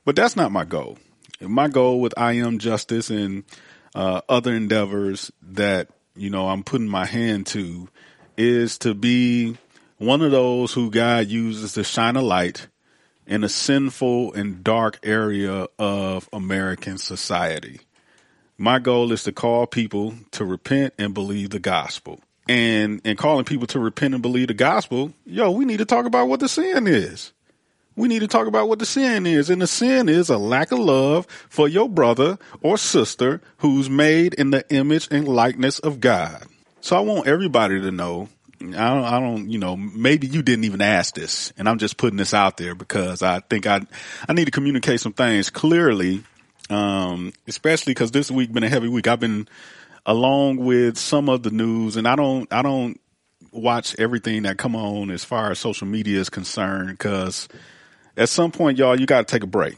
But 0.04 0.16
that's 0.16 0.36
not 0.36 0.50
my 0.52 0.64
goal. 0.64 0.98
My 1.40 1.68
goal 1.68 2.00
with 2.00 2.14
I 2.16 2.32
am 2.32 2.58
justice 2.58 3.10
and 3.10 3.44
uh, 3.94 4.20
other 4.28 4.54
endeavors 4.54 5.30
that 5.42 5.88
you 6.16 6.30
know 6.30 6.48
I'm 6.48 6.64
putting 6.64 6.88
my 6.88 7.06
hand 7.06 7.46
to 7.48 7.88
is 8.36 8.78
to 8.78 8.94
be 8.94 9.56
one 10.00 10.22
of 10.22 10.30
those 10.30 10.72
who 10.72 10.90
God 10.90 11.26
uses 11.26 11.74
to 11.74 11.84
shine 11.84 12.16
a 12.16 12.22
light 12.22 12.68
in 13.26 13.44
a 13.44 13.50
sinful 13.50 14.32
and 14.32 14.64
dark 14.64 14.98
area 15.02 15.68
of 15.78 16.26
American 16.32 16.96
society. 16.96 17.80
My 18.56 18.78
goal 18.78 19.12
is 19.12 19.24
to 19.24 19.32
call 19.32 19.66
people 19.66 20.14
to 20.30 20.46
repent 20.46 20.94
and 20.98 21.12
believe 21.12 21.50
the 21.50 21.58
gospel. 21.58 22.18
And 22.48 23.02
in 23.04 23.18
calling 23.18 23.44
people 23.44 23.66
to 23.68 23.78
repent 23.78 24.14
and 24.14 24.22
believe 24.22 24.48
the 24.48 24.54
gospel, 24.54 25.12
yo, 25.26 25.50
we 25.50 25.66
need 25.66 25.78
to 25.78 25.84
talk 25.84 26.06
about 26.06 26.28
what 26.28 26.40
the 26.40 26.48
sin 26.48 26.86
is. 26.86 27.32
We 27.94 28.08
need 28.08 28.20
to 28.20 28.26
talk 28.26 28.46
about 28.46 28.70
what 28.70 28.78
the 28.78 28.86
sin 28.86 29.26
is. 29.26 29.50
And 29.50 29.60
the 29.60 29.66
sin 29.66 30.08
is 30.08 30.30
a 30.30 30.38
lack 30.38 30.72
of 30.72 30.78
love 30.78 31.26
for 31.50 31.68
your 31.68 31.90
brother 31.90 32.38
or 32.62 32.78
sister 32.78 33.42
who's 33.58 33.90
made 33.90 34.32
in 34.32 34.50
the 34.50 34.64
image 34.70 35.08
and 35.10 35.28
likeness 35.28 35.78
of 35.78 36.00
God. 36.00 36.46
So 36.80 36.96
I 36.96 37.00
want 37.00 37.26
everybody 37.26 37.78
to 37.82 37.90
know 37.90 38.30
I 38.60 38.64
don't, 38.64 39.04
I 39.04 39.20
don't, 39.20 39.50
you 39.50 39.58
know, 39.58 39.76
maybe 39.76 40.26
you 40.26 40.42
didn't 40.42 40.64
even 40.64 40.82
ask 40.82 41.14
this 41.14 41.52
and 41.56 41.68
I'm 41.68 41.78
just 41.78 41.96
putting 41.96 42.18
this 42.18 42.34
out 42.34 42.56
there 42.56 42.74
because 42.74 43.22
I 43.22 43.40
think 43.40 43.66
I, 43.66 43.80
I 44.28 44.32
need 44.34 44.44
to 44.46 44.50
communicate 44.50 45.00
some 45.00 45.12
things 45.12 45.50
clearly. 45.50 46.22
Um, 46.68 47.32
especially 47.48 47.94
cause 47.94 48.10
this 48.10 48.30
week 48.30 48.52
been 48.52 48.62
a 48.62 48.68
heavy 48.68 48.88
week. 48.88 49.08
I've 49.08 49.18
been 49.18 49.48
along 50.06 50.58
with 50.58 50.98
some 50.98 51.28
of 51.28 51.42
the 51.42 51.50
news 51.50 51.96
and 51.96 52.06
I 52.06 52.16
don't, 52.16 52.52
I 52.52 52.62
don't 52.62 53.00
watch 53.50 53.96
everything 53.98 54.42
that 54.42 54.58
come 54.58 54.76
on 54.76 55.10
as 55.10 55.24
far 55.24 55.50
as 55.50 55.58
social 55.58 55.86
media 55.86 56.20
is 56.20 56.28
concerned. 56.28 56.98
Cause 56.98 57.48
at 58.16 58.28
some 58.28 58.52
point, 58.52 58.78
y'all, 58.78 58.98
you 58.98 59.06
got 59.06 59.26
to 59.26 59.32
take 59.32 59.42
a 59.42 59.46
break. 59.46 59.76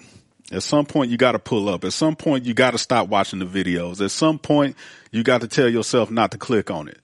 At 0.50 0.62
some 0.62 0.84
point, 0.84 1.10
you 1.10 1.16
got 1.16 1.32
to 1.32 1.38
pull 1.38 1.68
up. 1.68 1.84
At 1.84 1.92
some 1.92 2.14
point, 2.16 2.44
you 2.44 2.52
got 2.52 2.72
to 2.72 2.78
stop 2.78 3.08
watching 3.08 3.38
the 3.38 3.46
videos. 3.46 4.04
At 4.04 4.10
some 4.10 4.38
point, 4.38 4.76
you 5.10 5.22
got 5.22 5.40
to 5.40 5.48
tell 5.48 5.68
yourself 5.68 6.10
not 6.10 6.32
to 6.32 6.38
click 6.38 6.70
on 6.70 6.88
it. 6.88 6.98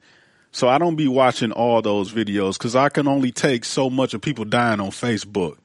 So 0.50 0.68
I 0.68 0.78
don't 0.78 0.96
be 0.96 1.08
watching 1.08 1.52
all 1.52 1.82
those 1.82 2.12
videos 2.12 2.54
because 2.54 2.74
I 2.74 2.88
can 2.88 3.06
only 3.06 3.32
take 3.32 3.64
so 3.64 3.90
much 3.90 4.14
of 4.14 4.20
people 4.20 4.44
dying 4.44 4.80
on 4.80 4.90
Facebook 4.90 5.58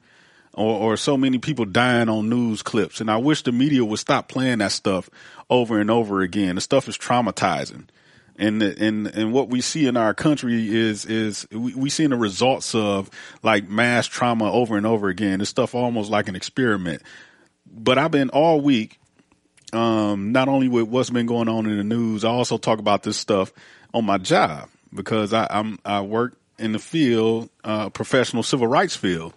or, 0.54 0.80
or 0.80 0.98
so 0.98 1.18
many 1.18 1.38
people 1.38 1.66
dying 1.66 2.10
on 2.10 2.30
news 2.30 2.62
clips. 2.62 3.02
And 3.02 3.10
I 3.10 3.18
wish 3.18 3.44
the 3.44 3.52
media 3.52 3.84
would 3.84 4.00
stop 4.00 4.28
playing 4.28 4.60
that 4.60 4.72
stuff 4.72 5.10
over 5.50 5.80
and 5.80 5.90
over 5.90 6.22
again. 6.22 6.56
The 6.56 6.62
stuff 6.62 6.88
is 6.88 6.98
traumatizing. 6.98 7.88
And, 8.36 8.64
and, 8.64 9.08
and 9.08 9.32
what 9.32 9.50
we 9.50 9.62
see 9.62 9.86
in 9.86 9.96
our 9.96 10.14
country 10.14 10.76
is, 10.76 11.06
is 11.06 11.48
we, 11.52 11.76
we 11.76 11.90
seeing 11.90 12.10
the 12.10 12.18
results 12.18 12.74
of 12.74 13.10
like 13.44 13.70
mass 13.70 14.08
trauma 14.08 14.52
over 14.52 14.76
and 14.76 14.86
over 14.86 15.08
again. 15.08 15.40
This 15.40 15.50
stuff 15.50 15.76
almost 15.76 16.10
like 16.10 16.28
an 16.28 16.36
experiment. 16.36 17.04
But 17.66 17.98
I've 17.98 18.12
been 18.12 18.30
all 18.30 18.60
week, 18.60 19.00
um, 19.72 20.32
not 20.32 20.48
only 20.48 20.68
with 20.68 20.88
what's 20.88 21.10
been 21.10 21.26
going 21.26 21.48
on 21.48 21.68
in 21.68 21.78
the 21.78 21.84
news, 21.84 22.26
I 22.26 22.30
also 22.30 22.58
talk 22.58 22.80
about 22.80 23.04
this 23.04 23.18
stuff 23.18 23.54
on 23.94 24.06
my 24.06 24.18
job 24.18 24.70
because 24.94 25.34
I, 25.34 25.48
I'm 25.50 25.80
I 25.86 26.02
work 26.02 26.36
in 26.60 26.72
the 26.72 26.80
field, 26.80 27.50
uh, 27.64 27.90
professional 27.90 28.44
civil 28.44 28.68
rights 28.68 28.96
field. 28.96 29.34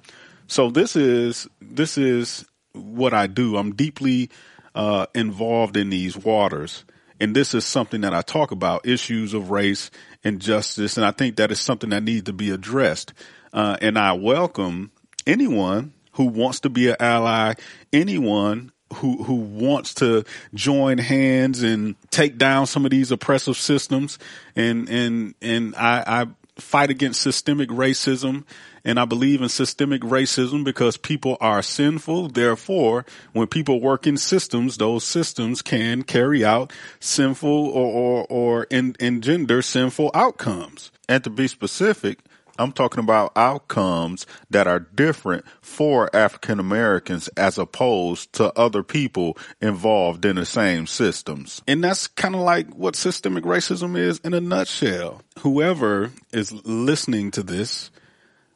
So 0.46 0.70
this 0.70 0.96
is 0.96 1.48
this 1.60 1.98
is 1.98 2.44
what 2.72 3.14
I 3.14 3.26
do. 3.26 3.56
I'm 3.56 3.74
deeply 3.74 4.30
uh, 4.74 5.06
involved 5.14 5.76
in 5.76 5.90
these 5.90 6.16
waters, 6.16 6.84
and 7.20 7.34
this 7.34 7.54
is 7.54 7.64
something 7.64 8.02
that 8.02 8.14
I 8.14 8.22
talk 8.22 8.50
about: 8.50 8.86
issues 8.86 9.34
of 9.34 9.50
race 9.50 9.90
and 10.24 10.40
justice. 10.40 10.96
And 10.96 11.06
I 11.06 11.10
think 11.10 11.36
that 11.36 11.50
is 11.50 11.60
something 11.60 11.90
that 11.90 12.02
needs 12.02 12.24
to 12.24 12.32
be 12.32 12.50
addressed. 12.50 13.12
Uh, 13.52 13.76
and 13.80 13.98
I 13.98 14.12
welcome 14.12 14.90
anyone 15.26 15.92
who 16.12 16.26
wants 16.26 16.60
to 16.60 16.70
be 16.70 16.88
an 16.88 16.96
ally, 17.00 17.54
anyone 17.92 18.72
who 18.94 19.22
who 19.24 19.34
wants 19.34 19.94
to 19.94 20.24
join 20.54 20.98
hands 20.98 21.62
and 21.62 21.96
take 22.10 22.38
down 22.38 22.66
some 22.66 22.84
of 22.84 22.90
these 22.90 23.10
oppressive 23.10 23.56
systems 23.56 24.18
and 24.54 24.88
and 24.88 25.34
and 25.42 25.74
I, 25.76 26.04
I 26.06 26.26
fight 26.56 26.90
against 26.90 27.20
systemic 27.20 27.68
racism 27.68 28.44
and 28.84 29.00
I 29.00 29.04
believe 29.04 29.42
in 29.42 29.48
systemic 29.48 30.02
racism 30.02 30.62
because 30.62 30.96
people 30.96 31.36
are 31.40 31.60
sinful. 31.60 32.28
Therefore, 32.28 33.04
when 33.32 33.48
people 33.48 33.80
work 33.80 34.06
in 34.06 34.16
systems, 34.16 34.76
those 34.76 35.02
systems 35.02 35.60
can 35.60 36.04
carry 36.04 36.44
out 36.44 36.72
sinful 37.00 37.50
or 37.68 37.86
or, 37.92 38.26
or 38.30 38.64
engender 38.70 39.60
sinful 39.60 40.12
outcomes. 40.14 40.92
And 41.08 41.22
to 41.24 41.30
be 41.30 41.48
specific, 41.48 42.20
I'm 42.58 42.72
talking 42.72 43.02
about 43.02 43.32
outcomes 43.36 44.26
that 44.50 44.66
are 44.66 44.80
different 44.80 45.44
for 45.60 46.14
African 46.14 46.58
Americans 46.58 47.28
as 47.36 47.58
opposed 47.58 48.32
to 48.34 48.56
other 48.58 48.82
people 48.82 49.36
involved 49.60 50.24
in 50.24 50.36
the 50.36 50.46
same 50.46 50.86
systems. 50.86 51.62
And 51.66 51.82
that's 51.82 52.06
kind 52.06 52.34
of 52.34 52.40
like 52.40 52.74
what 52.74 52.96
systemic 52.96 53.44
racism 53.44 53.96
is 53.96 54.18
in 54.20 54.34
a 54.34 54.40
nutshell. 54.40 55.22
Whoever 55.40 56.12
is 56.32 56.52
listening 56.64 57.30
to 57.32 57.42
this, 57.42 57.90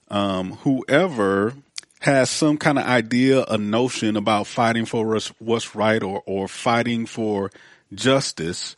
um, 0.09 0.53
whoever 0.53 1.55
has 2.01 2.31
some 2.31 2.57
kind 2.57 2.79
of 2.79 2.87
idea, 2.87 3.45
a 3.45 3.59
notion 3.59 4.17
about 4.17 4.47
fighting 4.47 4.87
for 4.87 5.19
what's 5.39 5.75
right 5.75 6.03
or, 6.03 6.23
or 6.25 6.49
fighting 6.49 7.05
for 7.07 7.51
justice, 7.93 8.77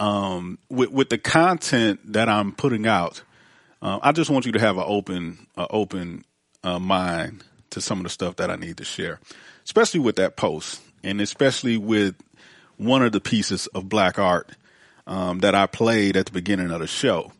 um, 0.00 0.58
with, 0.68 0.90
with 0.90 1.08
the 1.08 1.18
content 1.18 2.00
that 2.12 2.28
I'm 2.28 2.52
putting 2.52 2.86
out, 2.86 3.22
uh, 3.82 3.98
I 4.02 4.12
just 4.12 4.30
want 4.30 4.46
you 4.46 4.52
to 4.52 4.60
have 4.60 4.76
an 4.76 4.84
open, 4.86 5.46
open 5.56 6.24
uh, 6.64 6.78
mind 6.78 7.44
to 7.70 7.80
some 7.80 7.98
of 7.98 8.04
the 8.04 8.10
stuff 8.10 8.36
that 8.36 8.50
I 8.50 8.56
need 8.56 8.78
to 8.78 8.84
share, 8.84 9.20
especially 9.64 10.00
with 10.00 10.16
that 10.16 10.36
post, 10.36 10.80
and 11.04 11.20
especially 11.20 11.76
with 11.76 12.14
one 12.76 13.02
of 13.02 13.12
the 13.12 13.20
pieces 13.20 13.66
of 13.68 13.88
black 13.88 14.18
art 14.18 14.50
um, 15.06 15.40
that 15.40 15.54
I 15.54 15.66
played 15.66 16.16
at 16.16 16.26
the 16.26 16.32
beginning 16.32 16.70
of 16.70 16.80
the 16.80 16.86
show. 16.86 17.32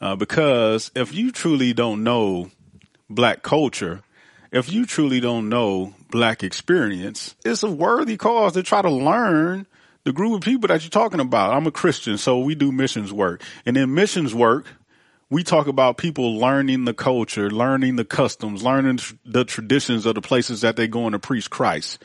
Uh, 0.00 0.16
because 0.16 0.90
if 0.94 1.14
you 1.14 1.30
truly 1.30 1.72
don't 1.72 2.02
know 2.02 2.50
black 3.08 3.42
culture, 3.42 4.02
if 4.50 4.72
you 4.72 4.86
truly 4.86 5.20
don't 5.20 5.48
know 5.48 5.94
black 6.10 6.42
experience, 6.42 7.36
it's 7.44 7.62
a 7.62 7.70
worthy 7.70 8.16
cause 8.16 8.54
to 8.54 8.62
try 8.62 8.82
to 8.82 8.90
learn 8.90 9.66
the 10.04 10.12
group 10.12 10.34
of 10.34 10.40
people 10.40 10.68
that 10.68 10.82
you're 10.82 10.90
talking 10.90 11.20
about. 11.20 11.52
I'm 11.52 11.66
a 11.66 11.70
Christian, 11.70 12.16
so 12.16 12.38
we 12.40 12.54
do 12.54 12.72
missions 12.72 13.12
work. 13.12 13.42
And 13.66 13.76
in 13.76 13.94
missions 13.94 14.34
work, 14.34 14.66
we 15.30 15.44
talk 15.44 15.68
about 15.68 15.96
people 15.96 16.38
learning 16.38 16.84
the 16.84 16.94
culture, 16.94 17.50
learning 17.50 17.96
the 17.96 18.04
customs, 18.04 18.62
learning 18.64 18.98
the 19.24 19.44
traditions 19.44 20.04
of 20.04 20.16
the 20.16 20.20
places 20.20 20.62
that 20.62 20.74
they 20.76 20.88
going 20.88 21.12
to 21.12 21.20
preach 21.20 21.48
Christ. 21.48 22.02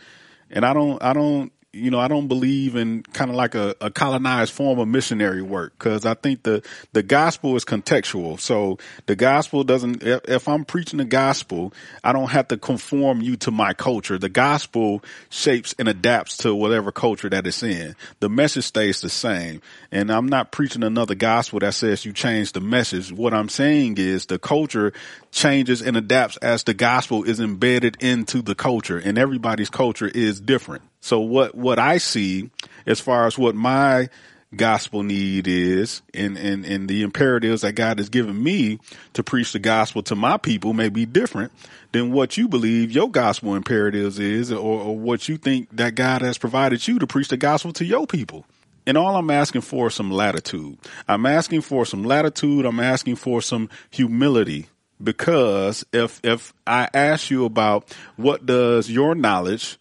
And 0.51 0.63
I 0.63 0.73
don't, 0.73 1.01
I 1.01 1.13
don't, 1.13 1.51
you 1.75 1.91
know, 1.91 1.99
I 1.99 2.07
don't 2.07 2.27
believe 2.27 2.75
in 2.75 3.03
kind 3.03 3.29
of 3.29 3.35
like 3.35 3.53
a, 3.53 3.75
a 3.81 3.91
colonized 3.91 4.53
form 4.53 4.79
of 4.79 4.87
missionary 4.87 5.41
work 5.41 5.73
because 5.77 6.05
I 6.05 6.13
think 6.13 6.43
the, 6.43 6.63
the 6.93 7.03
gospel 7.03 7.55
is 7.57 7.65
contextual. 7.65 8.39
So 8.39 8.77
the 9.07 9.15
gospel 9.15 9.65
doesn't, 9.65 10.01
if, 10.01 10.21
if 10.25 10.47
I'm 10.47 10.63
preaching 10.63 10.97
the 10.97 11.05
gospel, 11.05 11.73
I 12.03 12.13
don't 12.13 12.31
have 12.31 12.47
to 12.47 12.57
conform 12.57 13.21
you 13.21 13.35
to 13.37 13.51
my 13.51 13.73
culture. 13.73 14.17
The 14.17 14.29
gospel 14.29 15.03
shapes 15.29 15.75
and 15.77 15.89
adapts 15.89 16.37
to 16.37 16.55
whatever 16.55 16.93
culture 16.93 17.29
that 17.29 17.45
it's 17.45 17.61
in. 17.61 17.95
The 18.21 18.29
message 18.29 18.63
stays 18.63 19.01
the 19.01 19.09
same. 19.09 19.61
And 19.91 20.09
I'm 20.11 20.27
not 20.27 20.51
preaching 20.51 20.83
another 20.83 21.15
gospel 21.15 21.59
that 21.59 21.73
says 21.73 22.05
you 22.05 22.13
change 22.13 22.53
the 22.53 22.61
message. 22.61 23.11
What 23.11 23.33
I'm 23.33 23.49
saying 23.49 23.97
is 23.97 24.27
the 24.27 24.39
culture 24.39 24.93
changes 25.31 25.81
and 25.81 25.97
adapts 25.97 26.37
as 26.37 26.63
the 26.63 26.73
gospel 26.73 27.23
is 27.23 27.41
embedded 27.41 28.01
into 28.01 28.41
the 28.41 28.55
culture 28.55 28.97
and 28.97 29.17
everybody's 29.17 29.69
culture 29.69 30.07
is 30.07 30.39
different. 30.39 30.83
So 31.05 31.19
what, 31.19 31.53
what 31.53 31.77
I 31.77 31.99
see 31.99 32.49
as 32.87 32.99
far 32.99 33.27
as 33.27 33.37
what 33.37 33.53
my 33.53 34.09
gospel 34.55 35.03
need 35.03 35.47
is 35.47 36.01
and, 36.15 36.35
and, 36.35 36.65
and 36.65 36.89
the 36.89 37.03
imperatives 37.03 37.61
that 37.61 37.73
God 37.73 37.99
has 37.99 38.09
given 38.09 38.41
me 38.41 38.79
to 39.13 39.21
preach 39.21 39.53
the 39.53 39.59
gospel 39.59 40.01
to 40.01 40.15
my 40.15 40.37
people 40.37 40.73
may 40.73 40.89
be 40.89 41.05
different 41.05 41.51
than 41.91 42.11
what 42.11 42.37
you 42.37 42.47
believe 42.47 42.91
your 42.91 43.11
gospel 43.11 43.53
imperatives 43.53 44.17
is 44.17 44.51
or, 44.51 44.57
or 44.57 44.97
what 44.97 45.29
you 45.29 45.37
think 45.37 45.69
that 45.77 45.93
God 45.93 46.23
has 46.23 46.39
provided 46.39 46.87
you 46.87 46.97
to 46.97 47.05
preach 47.05 47.27
the 47.27 47.37
gospel 47.37 47.71
to 47.73 47.85
your 47.85 48.07
people. 48.07 48.43
And 48.87 48.97
all 48.97 49.15
I'm 49.15 49.29
asking 49.29 49.61
for 49.61 49.89
is 49.89 49.93
some 49.93 50.09
latitude. 50.09 50.79
I'm 51.07 51.27
asking 51.27 51.61
for 51.61 51.85
some 51.85 52.03
latitude. 52.03 52.65
I'm 52.65 52.79
asking 52.79 53.17
for 53.17 53.43
some 53.43 53.69
humility 53.91 54.69
because 55.03 55.85
if, 55.93 56.19
if 56.23 56.51
I 56.65 56.89
ask 56.95 57.29
you 57.29 57.45
about 57.45 57.95
what 58.15 58.47
does 58.47 58.89
your 58.89 59.13
knowledge 59.13 59.77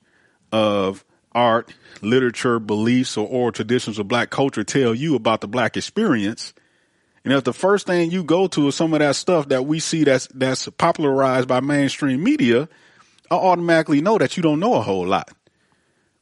of 0.53 1.03
art, 1.35 1.73
literature, 2.03 2.59
beliefs, 2.59 3.17
or 3.17 3.27
oral 3.27 3.53
traditions 3.53 3.99
of 3.99 4.09
black 4.09 4.31
culture 4.31 4.65
tell 4.65 4.95
you 4.95 5.15
about 5.15 5.41
the 5.41 5.49
black 5.49 5.77
experience, 5.77 6.55
and 7.25 7.33
if 7.33 7.45
the 7.45 7.53
first 7.53 7.87
thing 7.87 8.11
you 8.11 8.23
go 8.23 8.47
to 8.49 8.69
is 8.69 8.75
some 8.75 8.93
of 8.93 8.99
that 8.99 9.17
stuff 9.17 9.49
that 9.49 9.65
we 9.65 9.81
see 9.81 10.05
that's 10.05 10.27
that's 10.35 10.69
popularized 10.77 11.49
by 11.49 11.61
mainstream 11.61 12.23
media, 12.23 12.69
I 13.31 13.37
automatically 13.37 14.03
know 14.03 14.19
that 14.19 14.37
you 14.37 14.43
don't 14.43 14.61
know 14.61 14.75
a 14.75 14.83
whole 14.83 15.07
lot. 15.07 15.31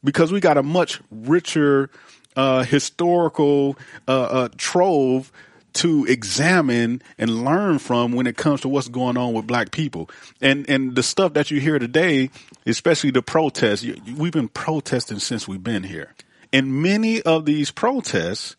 Because 0.05 0.33
we 0.33 0.41
got 0.41 0.57
a 0.57 0.63
much 0.63 1.01
richer 1.11 1.91
uh, 2.37 2.63
historical 2.63 3.77
uh, 4.07 4.23
uh, 4.23 4.49
trove 4.57 5.33
to 5.75 6.05
examine 6.07 7.03
and 7.19 7.45
learn 7.45 7.79
from 7.79 8.13
when 8.13 8.27
it 8.27 8.37
comes 8.37 8.61
to 8.63 8.69
what's 8.69 8.89
going 8.89 9.17
on 9.17 9.33
with 9.33 9.47
black 9.47 9.71
people. 9.71 10.11
And 10.41 10.69
and 10.69 10.95
the 10.95 11.03
stuff 11.03 11.35
that 11.35 11.51
you 11.51 11.61
hear 11.61 11.79
today, 11.79 12.31
especially 12.67 13.11
the 13.11 13.23
protests, 13.23 13.85
we've 14.17 14.33
been 14.33 14.49
protesting 14.49 15.19
since 15.19 15.47
we've 15.49 15.63
been 15.63 15.85
here. 15.85 16.15
And 16.53 16.83
many 16.83 17.23
of 17.23 17.47
these 17.47 17.71
protests, 17.71 18.57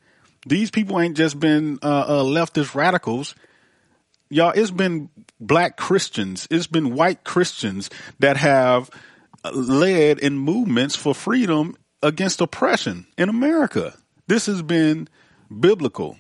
these 0.48 0.72
people 0.72 1.00
ain't 1.00 1.16
just 1.16 1.40
been 1.40 1.80
uh, 1.84 2.06
uh, 2.08 2.24
leftist 2.24 2.74
radicals. 2.74 3.36
Y'all, 4.30 4.52
it's 4.56 4.72
been 4.72 5.10
black 5.40 5.78
Christians, 5.78 6.48
it's 6.50 6.68
been 6.68 6.96
white 6.96 7.24
Christians 7.24 7.90
that 8.20 8.38
have 8.38 8.90
led 9.54 10.20
in 10.20 10.38
movements 10.38 10.96
for 10.96 11.14
freedom 11.14 11.76
against 12.02 12.42
oppression 12.42 13.06
in 13.18 13.30
America. 13.30 13.94
This 14.28 14.46
has 14.48 14.62
been 14.62 15.08
biblical. 15.60 16.18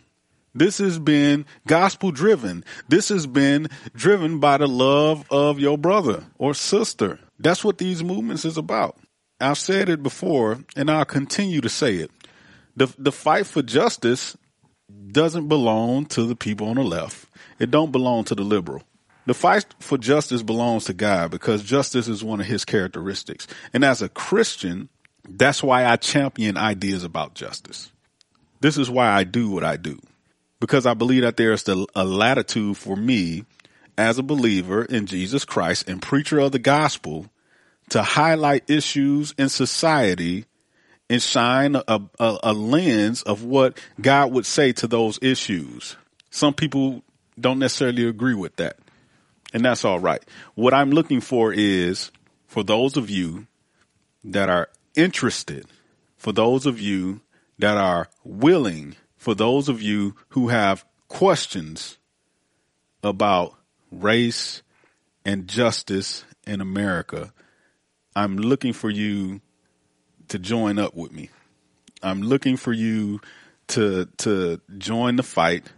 This 0.55 0.77
has 0.77 0.99
been 0.99 1.45
gospel 1.65 2.11
driven. 2.11 2.63
This 2.87 3.09
has 3.09 3.25
been 3.25 3.69
driven 3.95 4.39
by 4.39 4.57
the 4.57 4.67
love 4.67 5.25
of 5.31 5.59
your 5.59 5.77
brother 5.77 6.23
or 6.37 6.53
sister. 6.53 7.19
That's 7.39 7.63
what 7.63 7.79
these 7.79 8.03
movements 8.03 8.45
is 8.45 8.57
about. 8.57 8.97
I've 9.39 9.57
said 9.57 9.89
it 9.89 10.03
before 10.03 10.59
and 10.75 10.91
I'll 10.91 11.05
continue 11.05 11.59
to 11.61 11.69
say 11.69 11.95
it. 11.95 12.11
The, 12.75 12.93
the 12.97 13.11
fight 13.11 13.47
for 13.47 13.61
justice 13.61 14.37
doesn't 15.11 15.47
belong 15.47 16.05
to 16.07 16.23
the 16.23 16.35
people 16.35 16.67
on 16.67 16.75
the 16.75 16.83
left. 16.83 17.27
It 17.59 17.71
don't 17.71 17.91
belong 17.91 18.23
to 18.25 18.35
the 18.35 18.43
liberal. 18.43 18.83
The 19.25 19.33
fight 19.33 19.65
for 19.79 19.97
justice 19.97 20.43
belongs 20.43 20.85
to 20.85 20.93
God 20.93 21.31
because 21.31 21.63
justice 21.63 22.07
is 22.07 22.23
one 22.23 22.41
of 22.41 22.45
his 22.45 22.65
characteristics. 22.65 23.47
And 23.73 23.83
as 23.83 24.01
a 24.01 24.09
Christian, 24.09 24.89
that's 25.27 25.63
why 25.63 25.85
I 25.85 25.95
champion 25.95 26.57
ideas 26.57 27.03
about 27.03 27.33
justice. 27.33 27.91
This 28.59 28.77
is 28.77 28.89
why 28.89 29.07
I 29.07 29.23
do 29.23 29.49
what 29.49 29.63
I 29.63 29.77
do 29.77 29.99
because 30.63 30.85
I 30.85 30.93
believe 30.93 31.23
that 31.23 31.35
there's 31.35 31.63
the, 31.63 31.85
a 31.93 32.05
latitude 32.05 32.77
for 32.77 32.95
me 32.95 33.43
as 33.97 34.17
a 34.17 34.23
believer 34.23 34.85
in 34.85 35.07
Jesus 35.07 35.43
Christ 35.43 35.89
and 35.89 36.01
preacher 36.01 36.39
of 36.39 36.53
the 36.53 36.57
gospel 36.57 37.29
to 37.89 38.01
highlight 38.01 38.69
issues 38.69 39.35
in 39.37 39.49
society 39.49 40.45
and 41.09 41.21
shine 41.21 41.75
a, 41.75 41.83
a, 42.17 42.37
a 42.43 42.53
lens 42.53 43.23
of 43.23 43.43
what 43.43 43.77
God 43.99 44.31
would 44.31 44.45
say 44.45 44.71
to 44.71 44.87
those 44.87 45.19
issues. 45.21 45.97
Some 46.29 46.53
people 46.53 47.03
don't 47.37 47.59
necessarily 47.59 48.07
agree 48.07 48.33
with 48.33 48.55
that. 48.55 48.77
And 49.53 49.65
that's 49.65 49.83
all 49.83 49.99
right. 49.99 50.23
What 50.55 50.73
I'm 50.73 50.91
looking 50.91 51.19
for 51.19 51.51
is 51.51 52.09
for 52.47 52.63
those 52.63 52.95
of 52.95 53.09
you 53.09 53.47
that 54.23 54.47
are 54.47 54.69
interested, 54.95 55.65
for 56.15 56.31
those 56.31 56.65
of 56.65 56.79
you 56.79 57.19
that 57.59 57.75
are 57.75 58.07
willing, 58.23 58.95
for 59.23 59.33
those 59.33 59.69
of 59.69 59.81
you 59.81 60.15
who 60.29 60.49
have 60.49 60.83
questions 61.07 61.97
about 63.01 63.55
race 63.89 64.61
and 65.23 65.47
justice 65.47 66.25
in 66.45 66.59
America, 66.59 67.31
I'm 68.17 68.35
looking 68.35 68.73
for 68.73 68.89
you 68.89 69.39
to 70.27 70.37
join 70.37 70.77
up 70.77 70.93
with 70.93 71.13
me. 71.13 71.29
I'm 72.01 72.21
looking 72.21 72.57
for 72.57 72.73
you 72.73 73.21
to 73.67 74.09
to 74.17 74.59
join 74.77 75.15
the 75.15 75.23
fight 75.23 75.71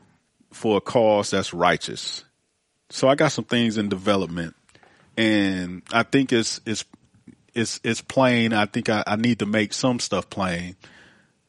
for 0.52 0.78
a 0.78 0.82
cause 0.82 1.30
that's 1.30 1.54
righteous. 1.54 2.26
So 2.90 3.08
I 3.08 3.14
got 3.14 3.32
some 3.32 3.46
things 3.46 3.78
in 3.78 3.90
development 3.90 4.56
and 5.16 5.84
I 5.94 6.02
think 6.02 6.34
it's 6.34 6.62
it's 6.66 6.84
it's 7.54 7.80
it's 7.84 8.02
plain. 8.02 8.54
I 8.54 8.66
think 8.66 8.90
I, 8.90 9.04
I 9.06 9.18
need 9.18 9.38
to 9.40 9.46
make 9.46 9.72
some 9.72 10.00
stuff 10.00 10.32
plain 10.32 10.76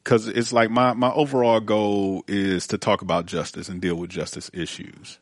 because 0.07 0.29
it's 0.29 0.53
like 0.53 0.69
my 0.69 0.93
my 0.93 1.11
overall 1.11 1.59
goal 1.59 2.23
is 2.29 2.65
to 2.67 2.77
talk 2.77 3.01
about 3.01 3.25
justice 3.25 3.67
and 3.67 3.81
deal 3.81 3.95
with 3.95 4.09
justice 4.09 4.49
issues, 4.53 5.19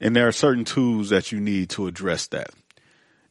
and 0.00 0.16
there 0.16 0.26
are 0.26 0.32
certain 0.32 0.64
tools 0.64 1.10
that 1.10 1.30
you 1.30 1.38
need 1.38 1.70
to 1.70 1.86
address 1.86 2.26
that. 2.26 2.50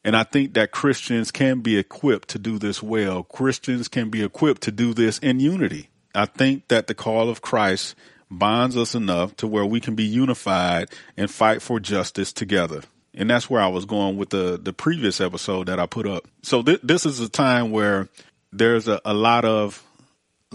And 0.04 0.16
I 0.16 0.22
think 0.22 0.54
that 0.54 0.70
Christians 0.70 1.30
can 1.30 1.60
be 1.60 1.76
equipped 1.76 2.28
to 2.28 2.38
do 2.38 2.58
this 2.58 2.82
well. 2.82 3.24
Christians 3.24 3.88
can 3.88 4.08
be 4.08 4.22
equipped 4.22 4.62
to 4.62 4.72
do 4.72 4.94
this 4.94 5.18
in 5.18 5.38
unity. 5.38 5.90
I 6.14 6.24
think 6.24 6.68
that 6.68 6.86
the 6.86 6.94
call 6.94 7.28
of 7.28 7.42
Christ 7.42 7.94
bonds 8.30 8.74
us 8.74 8.94
enough 8.94 9.36
to 9.36 9.46
where 9.46 9.66
we 9.66 9.80
can 9.80 9.96
be 9.96 10.04
unified 10.04 10.88
and 11.14 11.30
fight 11.30 11.60
for 11.60 11.78
justice 11.78 12.32
together. 12.32 12.80
And 13.12 13.28
that's 13.28 13.50
where 13.50 13.60
I 13.60 13.68
was 13.68 13.84
going 13.84 14.16
with 14.16 14.30
the, 14.30 14.58
the 14.62 14.72
previous 14.72 15.20
episode 15.20 15.66
that 15.66 15.78
I 15.78 15.84
put 15.84 16.06
up. 16.06 16.26
So 16.42 16.62
th- 16.62 16.80
this 16.82 17.04
is 17.04 17.20
a 17.20 17.28
time 17.28 17.70
where 17.70 18.08
there's 18.50 18.88
a, 18.88 19.00
a 19.04 19.12
lot 19.12 19.44
of 19.44 19.85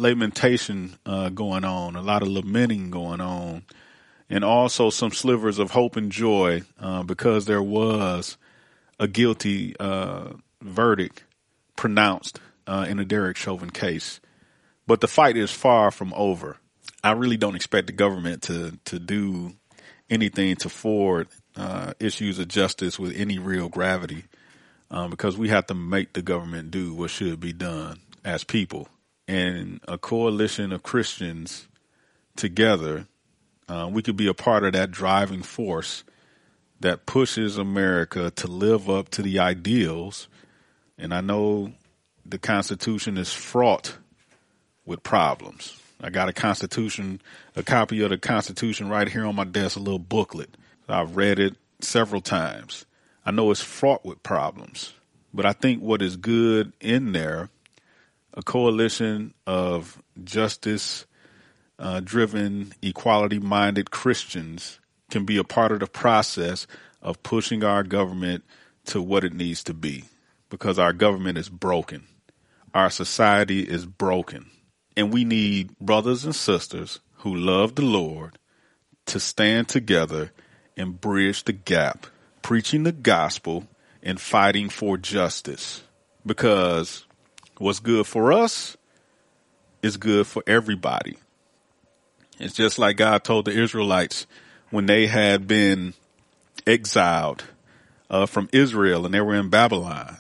lamentation 0.02 0.98
uh, 1.06 1.30
going 1.30 1.64
on, 1.64 1.96
a 1.96 2.02
lot 2.02 2.24
of 2.24 2.28
lamenting 2.28 2.90
going 2.90 3.22
on, 3.22 3.64
and 4.30 4.44
also 4.44 4.90
some 4.90 5.12
slivers 5.12 5.60
of 5.60 5.72
hope 5.72 5.96
and 5.96 6.12
joy 6.12 6.64
uh, 6.80 7.04
because 7.04 7.46
there 7.46 7.62
was 7.62 8.38
a 9.00 9.08
guilty 9.08 9.76
uh, 9.80 10.34
verdict 10.62 11.24
pronounced 11.76 12.40
uh, 12.68 12.86
in 12.90 12.98
the 12.98 13.06
Derek 13.06 13.38
Chauvin 13.38 13.70
case. 13.70 14.20
But 14.88 15.02
the 15.02 15.08
fight 15.08 15.38
is 15.38 15.52
far 15.52 15.92
from 15.92 16.14
over. 16.16 16.58
I 17.04 17.14
really 17.14 17.38
don't 17.38 17.56
expect 17.56 17.88
the 17.88 17.94
government 17.94 18.44
to 18.44 18.78
to 18.86 19.00
do 19.00 19.54
anything 20.10 20.56
to 20.58 20.70
forward 20.70 21.28
uh, 21.56 21.94
issues 22.00 22.40
of 22.40 22.48
justice 22.48 23.00
with 23.00 23.16
any 23.16 23.40
real 23.40 23.70
gravity, 23.70 24.26
um, 24.90 25.10
because 25.10 25.38
we 25.38 25.50
have 25.50 25.68
to 25.68 25.74
make 25.74 26.14
the 26.14 26.22
government 26.22 26.72
do 26.72 26.94
what 26.94 27.10
should 27.10 27.40
be 27.40 27.54
done 27.54 28.00
as 28.24 28.44
people. 28.44 28.88
And 29.32 29.80
a 29.88 29.98
coalition 29.98 30.74
of 30.74 30.84
Christians 30.84 31.70
together, 32.36 33.08
uh, 33.70 33.89
we 33.89 34.02
could 34.02 34.17
be 34.17 34.28
a 34.28 34.34
part 34.34 34.65
of 34.65 34.74
that 34.74 34.91
driving 34.91 35.41
force 35.41 36.04
that 36.82 37.06
pushes 37.06 37.58
America 37.58 38.32
to 38.32 38.48
live 38.48 38.89
up 38.89 39.08
to 39.12 39.22
the 39.22 39.39
ideals. 39.39 40.28
And 40.98 41.13
I 41.13 41.22
know 41.22 41.72
the 42.26 42.39
Constitution 42.39 43.17
is 43.17 43.32
fraught 43.32 43.96
with 44.86 45.02
problems. 45.02 45.80
I 46.02 46.10
got 46.10 46.28
a 46.28 46.34
Constitution, 46.34 47.22
a 47.56 47.63
copy 47.63 48.02
of 48.02 48.10
the 48.10 48.17
Constitution 48.17 48.89
right 48.89 49.08
here 49.08 49.26
on 49.26 49.36
my 49.36 49.46
desk, 49.46 49.78
a 49.78 49.80
little 49.80 49.98
booklet. 49.98 50.58
I've 50.89 51.15
read 51.15 51.39
it 51.39 51.56
several 51.80 52.20
times. 52.20 52.86
I 53.26 53.32
know 53.32 53.50
it's 53.50 53.62
fraught 53.62 54.04
with 54.04 54.24
problems. 54.24 54.91
But 55.34 55.46
I 55.46 55.54
think 55.54 55.82
what 55.82 56.02
is 56.02 56.17
good 56.17 56.74
in 56.82 57.13
there, 57.13 57.50
a 58.34 58.41
coalition 58.41 59.34
of 59.46 60.02
justice 60.24 61.06
uh, 61.80 62.00
driven, 62.00 62.74
equality 62.82 63.39
minded 63.39 63.91
Christians 63.91 64.80
can 65.10 65.26
be 65.26 65.38
a 65.38 65.44
part 65.44 65.72
of 65.72 65.80
the 65.80 65.88
process 65.88 66.67
of 67.02 67.24
pushing 67.24 67.63
our 67.63 67.84
government 67.84 68.44
to 68.86 69.02
what 69.02 69.24
it 69.24 69.34
needs 69.34 69.63
to 69.63 69.74
be 69.74 70.06
because 70.50 70.78
our 70.78 70.94
government 70.94 71.38
is 71.38 71.50
broken. 71.50 72.08
Our 72.74 72.89
society 72.89 73.62
is 73.62 73.86
broken. 73.86 74.50
And 74.96 75.12
we 75.12 75.24
need 75.24 75.78
brothers 75.80 76.26
and 76.26 76.36
sisters 76.36 77.00
who 77.17 77.34
love 77.36 77.76
the 77.76 77.82
Lord 77.82 78.38
to 79.08 79.20
stand 79.20 79.67
together 79.67 80.32
and 80.78 81.00
bridge 81.00 81.44
the 81.44 81.54
gap, 81.54 82.08
preaching 82.41 82.84
the 82.84 82.91
gospel 82.91 83.67
and 84.04 84.20
fighting 84.20 84.70
for 84.70 84.98
justice. 84.98 85.84
Because 86.26 87.06
what's 87.62 87.80
good 87.80 88.08
for 88.08 88.34
us 88.34 88.76
is 89.82 89.97
good 89.97 90.28
for 90.28 90.43
everybody. 90.47 91.17
It's 92.39 92.56
just 92.56 92.80
like 92.80 92.97
God 92.97 93.24
told 93.24 93.45
the 93.45 93.52
Israelites 93.52 94.26
when 94.71 94.88
they 94.88 95.08
had 95.08 95.47
been 95.47 95.93
exiled 96.65 97.43
uh, 98.10 98.26
from 98.26 98.50
Israel 98.52 99.06
and 99.06 99.13
they 99.13 99.21
were 99.21 99.36
in 99.36 99.50
Babylon. 99.50 100.17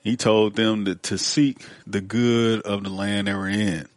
He 0.00 0.16
told 0.16 0.56
them 0.56 0.84
to, 0.84 0.94
to 0.94 1.18
seek 1.18 1.66
the 1.86 2.00
good 2.00 2.62
of 2.62 2.84
the 2.84 2.90
land 2.90 3.26
they 3.26 3.34
were 3.34 3.48
in, 3.48 3.88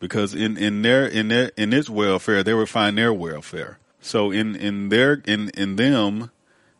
because 0.00 0.34
in 0.34 0.56
in 0.56 0.80
their 0.82 1.06
in 1.06 1.28
their 1.28 1.52
in 1.56 1.72
its 1.72 1.90
welfare 1.90 2.42
they 2.42 2.54
would 2.54 2.70
find 2.70 2.96
their 2.96 3.12
welfare. 3.12 3.78
So 4.00 4.30
in 4.30 4.56
in 4.56 4.88
their 4.88 5.20
in 5.26 5.50
in 5.50 5.76
them 5.76 6.30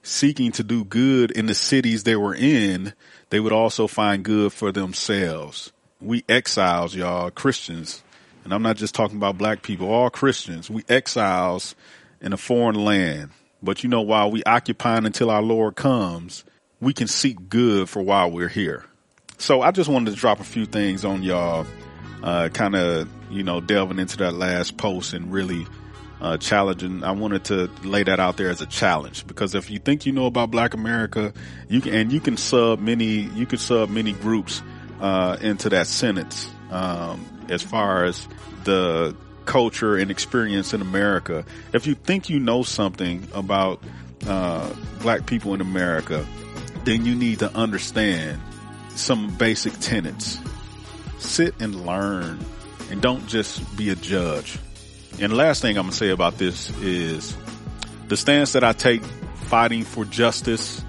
seeking 0.03 0.51
to 0.53 0.63
do 0.63 0.85
good 0.85 1.31
in 1.33 1.47
the 1.47 1.55
cities 1.55 2.05
they 2.05 2.17
were 2.17 2.35
in, 2.35 2.95
they 3.31 3.41
would 3.41 3.53
also 3.53 3.87
find 3.87 4.25
good 4.25 4.53
for 4.53 4.73
themselves. 4.73 5.73
We 6.01 6.25
exiles, 6.29 6.95
y'all, 6.95 7.31
Christians, 7.31 8.03
and 8.45 8.55
I'm 8.55 8.63
not 8.63 8.77
just 8.77 8.95
talking 8.95 9.17
about 9.17 9.37
black 9.37 9.63
people, 9.63 9.91
all 9.91 10.11
Christians, 10.11 10.71
we 10.71 10.83
exiles 10.89 11.75
in 12.21 12.33
a 12.33 12.37
foreign 12.37 12.77
land. 12.77 13.31
But 13.63 13.83
you 13.83 13.91
know, 13.91 14.03
while 14.03 14.31
we 14.31 14.43
occupying 14.45 15.05
until 15.05 15.31
our 15.31 15.43
Lord 15.43 15.77
comes, 15.77 16.45
we 16.81 16.93
can 16.93 17.09
seek 17.09 17.49
good 17.49 17.89
for 17.89 18.03
while 18.03 18.31
we're 18.31 18.49
here. 18.49 18.87
So 19.39 19.63
I 19.63 19.71
just 19.71 19.89
wanted 19.89 20.13
to 20.13 20.17
drop 20.17 20.41
a 20.41 20.45
few 20.45 20.67
things 20.67 21.05
on 21.05 21.23
y'all, 21.23 21.67
uh, 22.23 22.49
kind 22.49 22.75
of, 22.75 23.09
you 23.31 23.43
know, 23.43 23.61
delving 23.61 23.99
into 23.99 24.17
that 24.19 24.35
last 24.35 24.77
post 24.77 25.13
and 25.13 25.33
really, 25.33 25.67
uh, 26.21 26.37
challenging. 26.37 27.05
I 27.05 27.13
wanted 27.13 27.45
to 27.45 27.71
lay 27.83 28.03
that 28.03 28.21
out 28.21 28.37
there 28.37 28.51
as 28.51 28.61
a 28.61 28.67
challenge 28.67 29.27
because 29.27 29.55
if 29.55 29.71
you 29.71 29.79
think 29.79 30.07
you 30.07 30.13
know 30.13 30.27
about 30.27 30.51
black 30.51 30.75
America, 30.75 31.33
you 31.69 31.81
can, 31.81 31.95
and 31.95 32.13
you 32.13 32.21
can 32.21 32.37
sub 32.37 32.81
many, 32.81 33.05
you 33.05 33.47
can 33.47 33.59
sub 33.59 33.91
many 33.91 34.13
groups, 34.13 34.63
uh, 35.01 35.37
into 35.41 35.69
that 35.69 35.87
sentence, 35.87 36.51
um, 36.71 37.25
as 37.49 37.63
far 37.63 38.05
as 38.05 38.27
the 38.65 39.17
culture 39.45 39.97
and 39.97 40.11
experience 40.11 40.75
in 40.75 40.83
America. 40.83 41.45
If 41.73 41.87
you 41.87 41.95
think 41.95 42.29
you 42.29 42.41
know 42.41 42.63
something 42.63 43.27
about, 43.33 43.83
uh, 44.27 44.75
black 45.01 45.27
people 45.27 45.55
in 45.55 45.61
America, 45.61 46.27
then 46.85 47.05
you 47.05 47.15
need 47.15 47.39
to 47.39 47.55
understand 47.55 48.41
some 48.95 49.31
basic 49.37 49.73
tenets. 49.81 50.39
Sit 51.19 51.55
and 51.61 51.87
learn 51.87 52.39
and 52.91 53.01
don't 53.01 53.27
just 53.27 53.77
be 53.77 53.91
a 53.91 53.95
judge. 53.95 54.59
And 55.21 55.37
last 55.37 55.63
thing 55.63 55.77
I'm 55.77 55.85
going 55.85 55.91
to 55.91 55.97
say 55.97 56.11
about 56.11 56.39
this 56.39 56.71
is 56.79 57.37
the 58.07 58.17
stance 58.17 58.53
that 58.53 58.63
I 58.63 58.73
take 58.73 59.03
fighting 59.47 59.83
for 59.85 60.05
justice, 60.05 60.85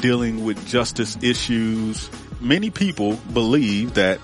dealing 0.00 0.44
with 0.44 0.66
justice 0.66 1.18
issues. 1.22 2.08
Many 2.40 2.70
people 2.70 3.16
believe 3.34 3.94
that 3.94 4.18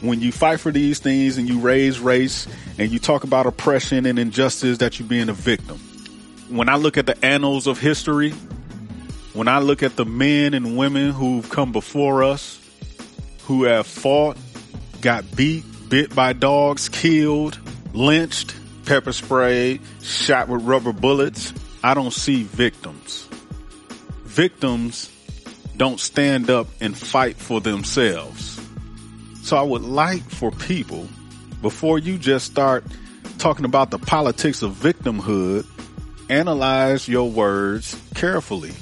when 0.00 0.20
you 0.20 0.32
fight 0.32 0.60
for 0.60 0.72
these 0.72 1.00
things 1.00 1.36
and 1.36 1.48
you 1.48 1.58
raise 1.58 2.00
race 2.00 2.46
and 2.78 2.90
you 2.90 2.98
talk 2.98 3.24
about 3.24 3.46
oppression 3.46 4.06
and 4.06 4.18
injustice 4.18 4.78
that 4.78 4.98
you're 4.98 5.08
being 5.08 5.28
a 5.28 5.34
victim. 5.34 5.76
When 6.48 6.68
I 6.70 6.76
look 6.76 6.96
at 6.96 7.04
the 7.04 7.22
annals 7.24 7.66
of 7.66 7.78
history, 7.78 8.30
when 9.34 9.48
I 9.48 9.58
look 9.58 9.82
at 9.82 9.96
the 9.96 10.06
men 10.06 10.54
and 10.54 10.78
women 10.78 11.10
who've 11.10 11.48
come 11.50 11.72
before 11.72 12.22
us, 12.22 12.58
who 13.44 13.64
have 13.64 13.86
fought, 13.86 14.38
got 15.02 15.36
beat, 15.36 15.64
bit 15.88 16.14
by 16.14 16.32
dogs, 16.32 16.88
killed, 16.88 17.58
lynched, 17.92 18.54
pepper 18.88 19.12
sprayed, 19.12 19.82
shot 20.00 20.48
with 20.48 20.62
rubber 20.62 20.94
bullets, 20.94 21.52
I 21.84 21.92
don't 21.92 22.12
see 22.12 22.44
victims. 22.44 23.28
Victims 24.24 25.10
don't 25.76 26.00
stand 26.00 26.48
up 26.48 26.68
and 26.80 26.96
fight 26.96 27.36
for 27.36 27.60
themselves. 27.60 28.58
So 29.42 29.58
I 29.58 29.62
would 29.62 29.82
like 29.82 30.22
for 30.22 30.50
people, 30.50 31.06
before 31.60 31.98
you 31.98 32.16
just 32.16 32.46
start 32.46 32.82
talking 33.36 33.66
about 33.66 33.90
the 33.90 33.98
politics 33.98 34.62
of 34.62 34.72
victimhood, 34.72 35.66
analyze 36.30 37.06
your 37.06 37.30
words 37.30 37.94
carefully. 38.14 38.72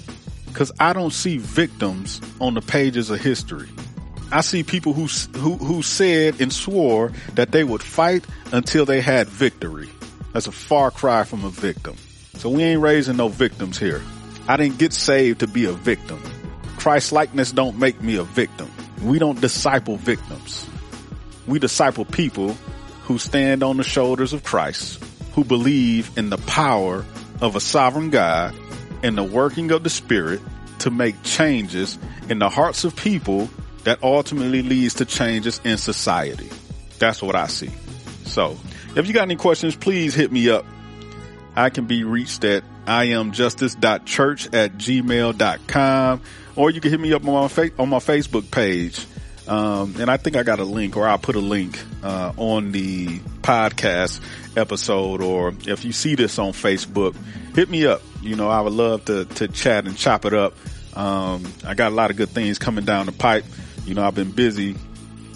Cause 0.53 0.71
I 0.79 0.93
don't 0.93 1.13
see 1.13 1.39
victims 1.39 2.21
on 2.41 2.55
the 2.55 2.63
pages 2.63 3.11
of 3.11 3.21
history. 3.21 3.69
I 4.33 4.41
see 4.41 4.63
people 4.63 4.93
who, 4.93 5.07
who, 5.39 5.57
who 5.57 5.83
said 5.83 6.41
and 6.41 6.53
swore 6.53 7.13
that 7.35 7.53
they 7.53 7.63
would 7.65 7.83
fight 7.83 8.25
until 8.53 8.85
they 8.85 9.01
had 9.01 9.29
victory. 9.29 9.89
That's 10.33 10.49
a 10.49 10.53
far 10.53 10.91
cry 10.91 11.25
from 11.25 11.45
a 11.45 11.49
victim. 11.49 11.97
So 12.35 12.51
we 12.51 12.63
ain't 12.65 12.81
raising 12.81 13.17
no 13.17 13.29
victims 13.29 13.79
here. 13.79 14.03
I 14.49 14.57
didn't 14.57 14.79
get 14.79 14.93
saved 14.93 15.41
to 15.41 15.47
be 15.47 15.65
a 15.65 15.73
victim. 15.73 16.21
Christ 16.77 17.13
likeness 17.13 17.53
don't 17.53 17.79
make 17.79 18.01
me 18.03 18.17
a 18.17 18.25
victim. 18.25 18.71
We 19.03 19.19
don't 19.19 19.41
disciple 19.41 19.97
victims. 19.97 20.69
We 21.47 21.59
disciple 21.59 22.05
people 22.05 22.57
who 23.05 23.19
stand 23.19 23.63
on 23.63 23.77
the 23.77 23.85
shoulders 23.85 24.33
of 24.33 24.43
Christ, 24.43 25.03
who 25.35 25.45
believe 25.45 26.17
in 26.19 26.31
the 26.31 26.39
power 26.39 27.05
of 27.41 27.57
a 27.57 27.61
sovereign 27.61 28.11
God 28.11 28.55
and 29.03 29.17
the 29.17 29.25
working 29.25 29.71
of 29.71 29.85
the 29.85 29.91
spirit 29.91 30.41
to 30.81 30.91
make 30.91 31.23
changes 31.23 31.99
in 32.29 32.39
the 32.39 32.49
hearts 32.49 32.85
of 32.85 32.97
people 32.97 33.49
that 33.87 34.03
ultimately 34.03 34.63
leads 34.63 34.95
to 34.95 35.05
changes 35.05 35.61
in 35.63 35.79
society. 35.79 36.51
That's 36.99 37.23
what 37.23 37.37
I 37.37 37.47
see. 37.47 37.71
So 38.25 38.59
if 38.97 39.07
you 39.07 39.15
got 39.15 39.23
any 39.23 39.37
questions, 39.37 39.77
please 39.77 40.13
hit 40.13 40.33
me 40.33 40.51
up. 40.51 40.67
I 41.55 41.71
can 41.71 41.87
be 41.87 42.03
reached 42.03 42.43
at 42.43 42.65
iamjustice.church 42.87 44.47
at 44.53 44.73
gmail.com 44.73 46.21
or 46.57 46.71
you 46.71 46.81
can 46.81 46.91
hit 46.91 46.99
me 46.99 47.13
up 47.13 47.25
on 47.29 47.33
my, 47.33 47.47
fa- 47.47 47.71
on 47.79 47.89
my 47.89 47.99
Facebook 47.99 48.51
page. 48.51 49.07
Um, 49.47 49.95
and 50.01 50.11
I 50.11 50.17
think 50.17 50.35
I 50.35 50.43
got 50.43 50.59
a 50.59 50.65
link 50.65 50.97
or 50.97 51.07
I'll 51.07 51.17
put 51.17 51.37
a 51.37 51.41
link, 51.41 51.81
uh, 52.03 52.33
on 52.37 52.73
the 52.73 53.21
podcast 53.43 54.21
episode 54.57 55.23
or 55.23 55.55
if 55.69 55.85
you 55.85 55.93
see 55.93 56.17
this 56.17 56.41
on 56.41 56.51
Facebook, 56.55 57.15
hit 57.55 57.71
me 57.71 57.87
up. 57.87 58.03
You 58.21 58.35
know, 58.35 58.49
I 58.49 58.63
would 58.63 58.73
love 58.73 59.05
to, 59.05 59.27
to 59.27 59.47
chat 59.47 59.87
and 59.87 59.97
chop 59.97 60.25
it 60.25 60.35
up. 60.35 60.55
Um, 60.97 61.45
I 61.65 61.75
got 61.75 61.93
a 61.93 61.95
lot 61.95 62.11
of 62.11 62.17
good 62.17 62.31
things 62.31 62.59
coming 62.59 62.85
down 62.85 63.07
the 63.07 63.13
pipe. 63.13 63.45
You 63.87 63.95
know, 63.95 64.05
I've 64.05 64.15
been 64.15 64.33
busy, 64.33 64.77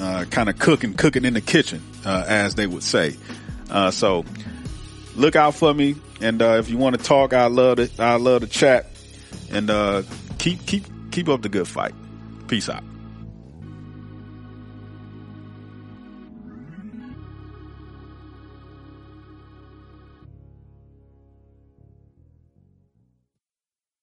uh, 0.00 0.24
kind 0.30 0.48
of 0.48 0.58
cooking, 0.58 0.94
cooking 0.94 1.24
in 1.24 1.34
the 1.34 1.40
kitchen, 1.40 1.82
uh, 2.04 2.24
as 2.26 2.56
they 2.56 2.66
would 2.66 2.82
say. 2.82 3.16
Uh, 3.70 3.90
so 3.90 4.24
look 5.16 5.36
out 5.36 5.54
for 5.54 5.72
me. 5.72 5.94
And, 6.20 6.42
uh, 6.42 6.56
if 6.58 6.68
you 6.68 6.76
want 6.76 6.98
to 6.98 7.02
talk, 7.02 7.32
I 7.32 7.46
love 7.46 7.76
to, 7.76 7.88
I 7.98 8.16
love 8.16 8.42
to 8.42 8.46
chat 8.46 8.86
and, 9.50 9.70
uh, 9.70 10.02
keep, 10.38 10.66
keep, 10.66 10.84
keep 11.12 11.28
up 11.28 11.42
the 11.42 11.48
good 11.48 11.68
fight. 11.68 11.94
Peace 12.48 12.68
out. 12.68 12.84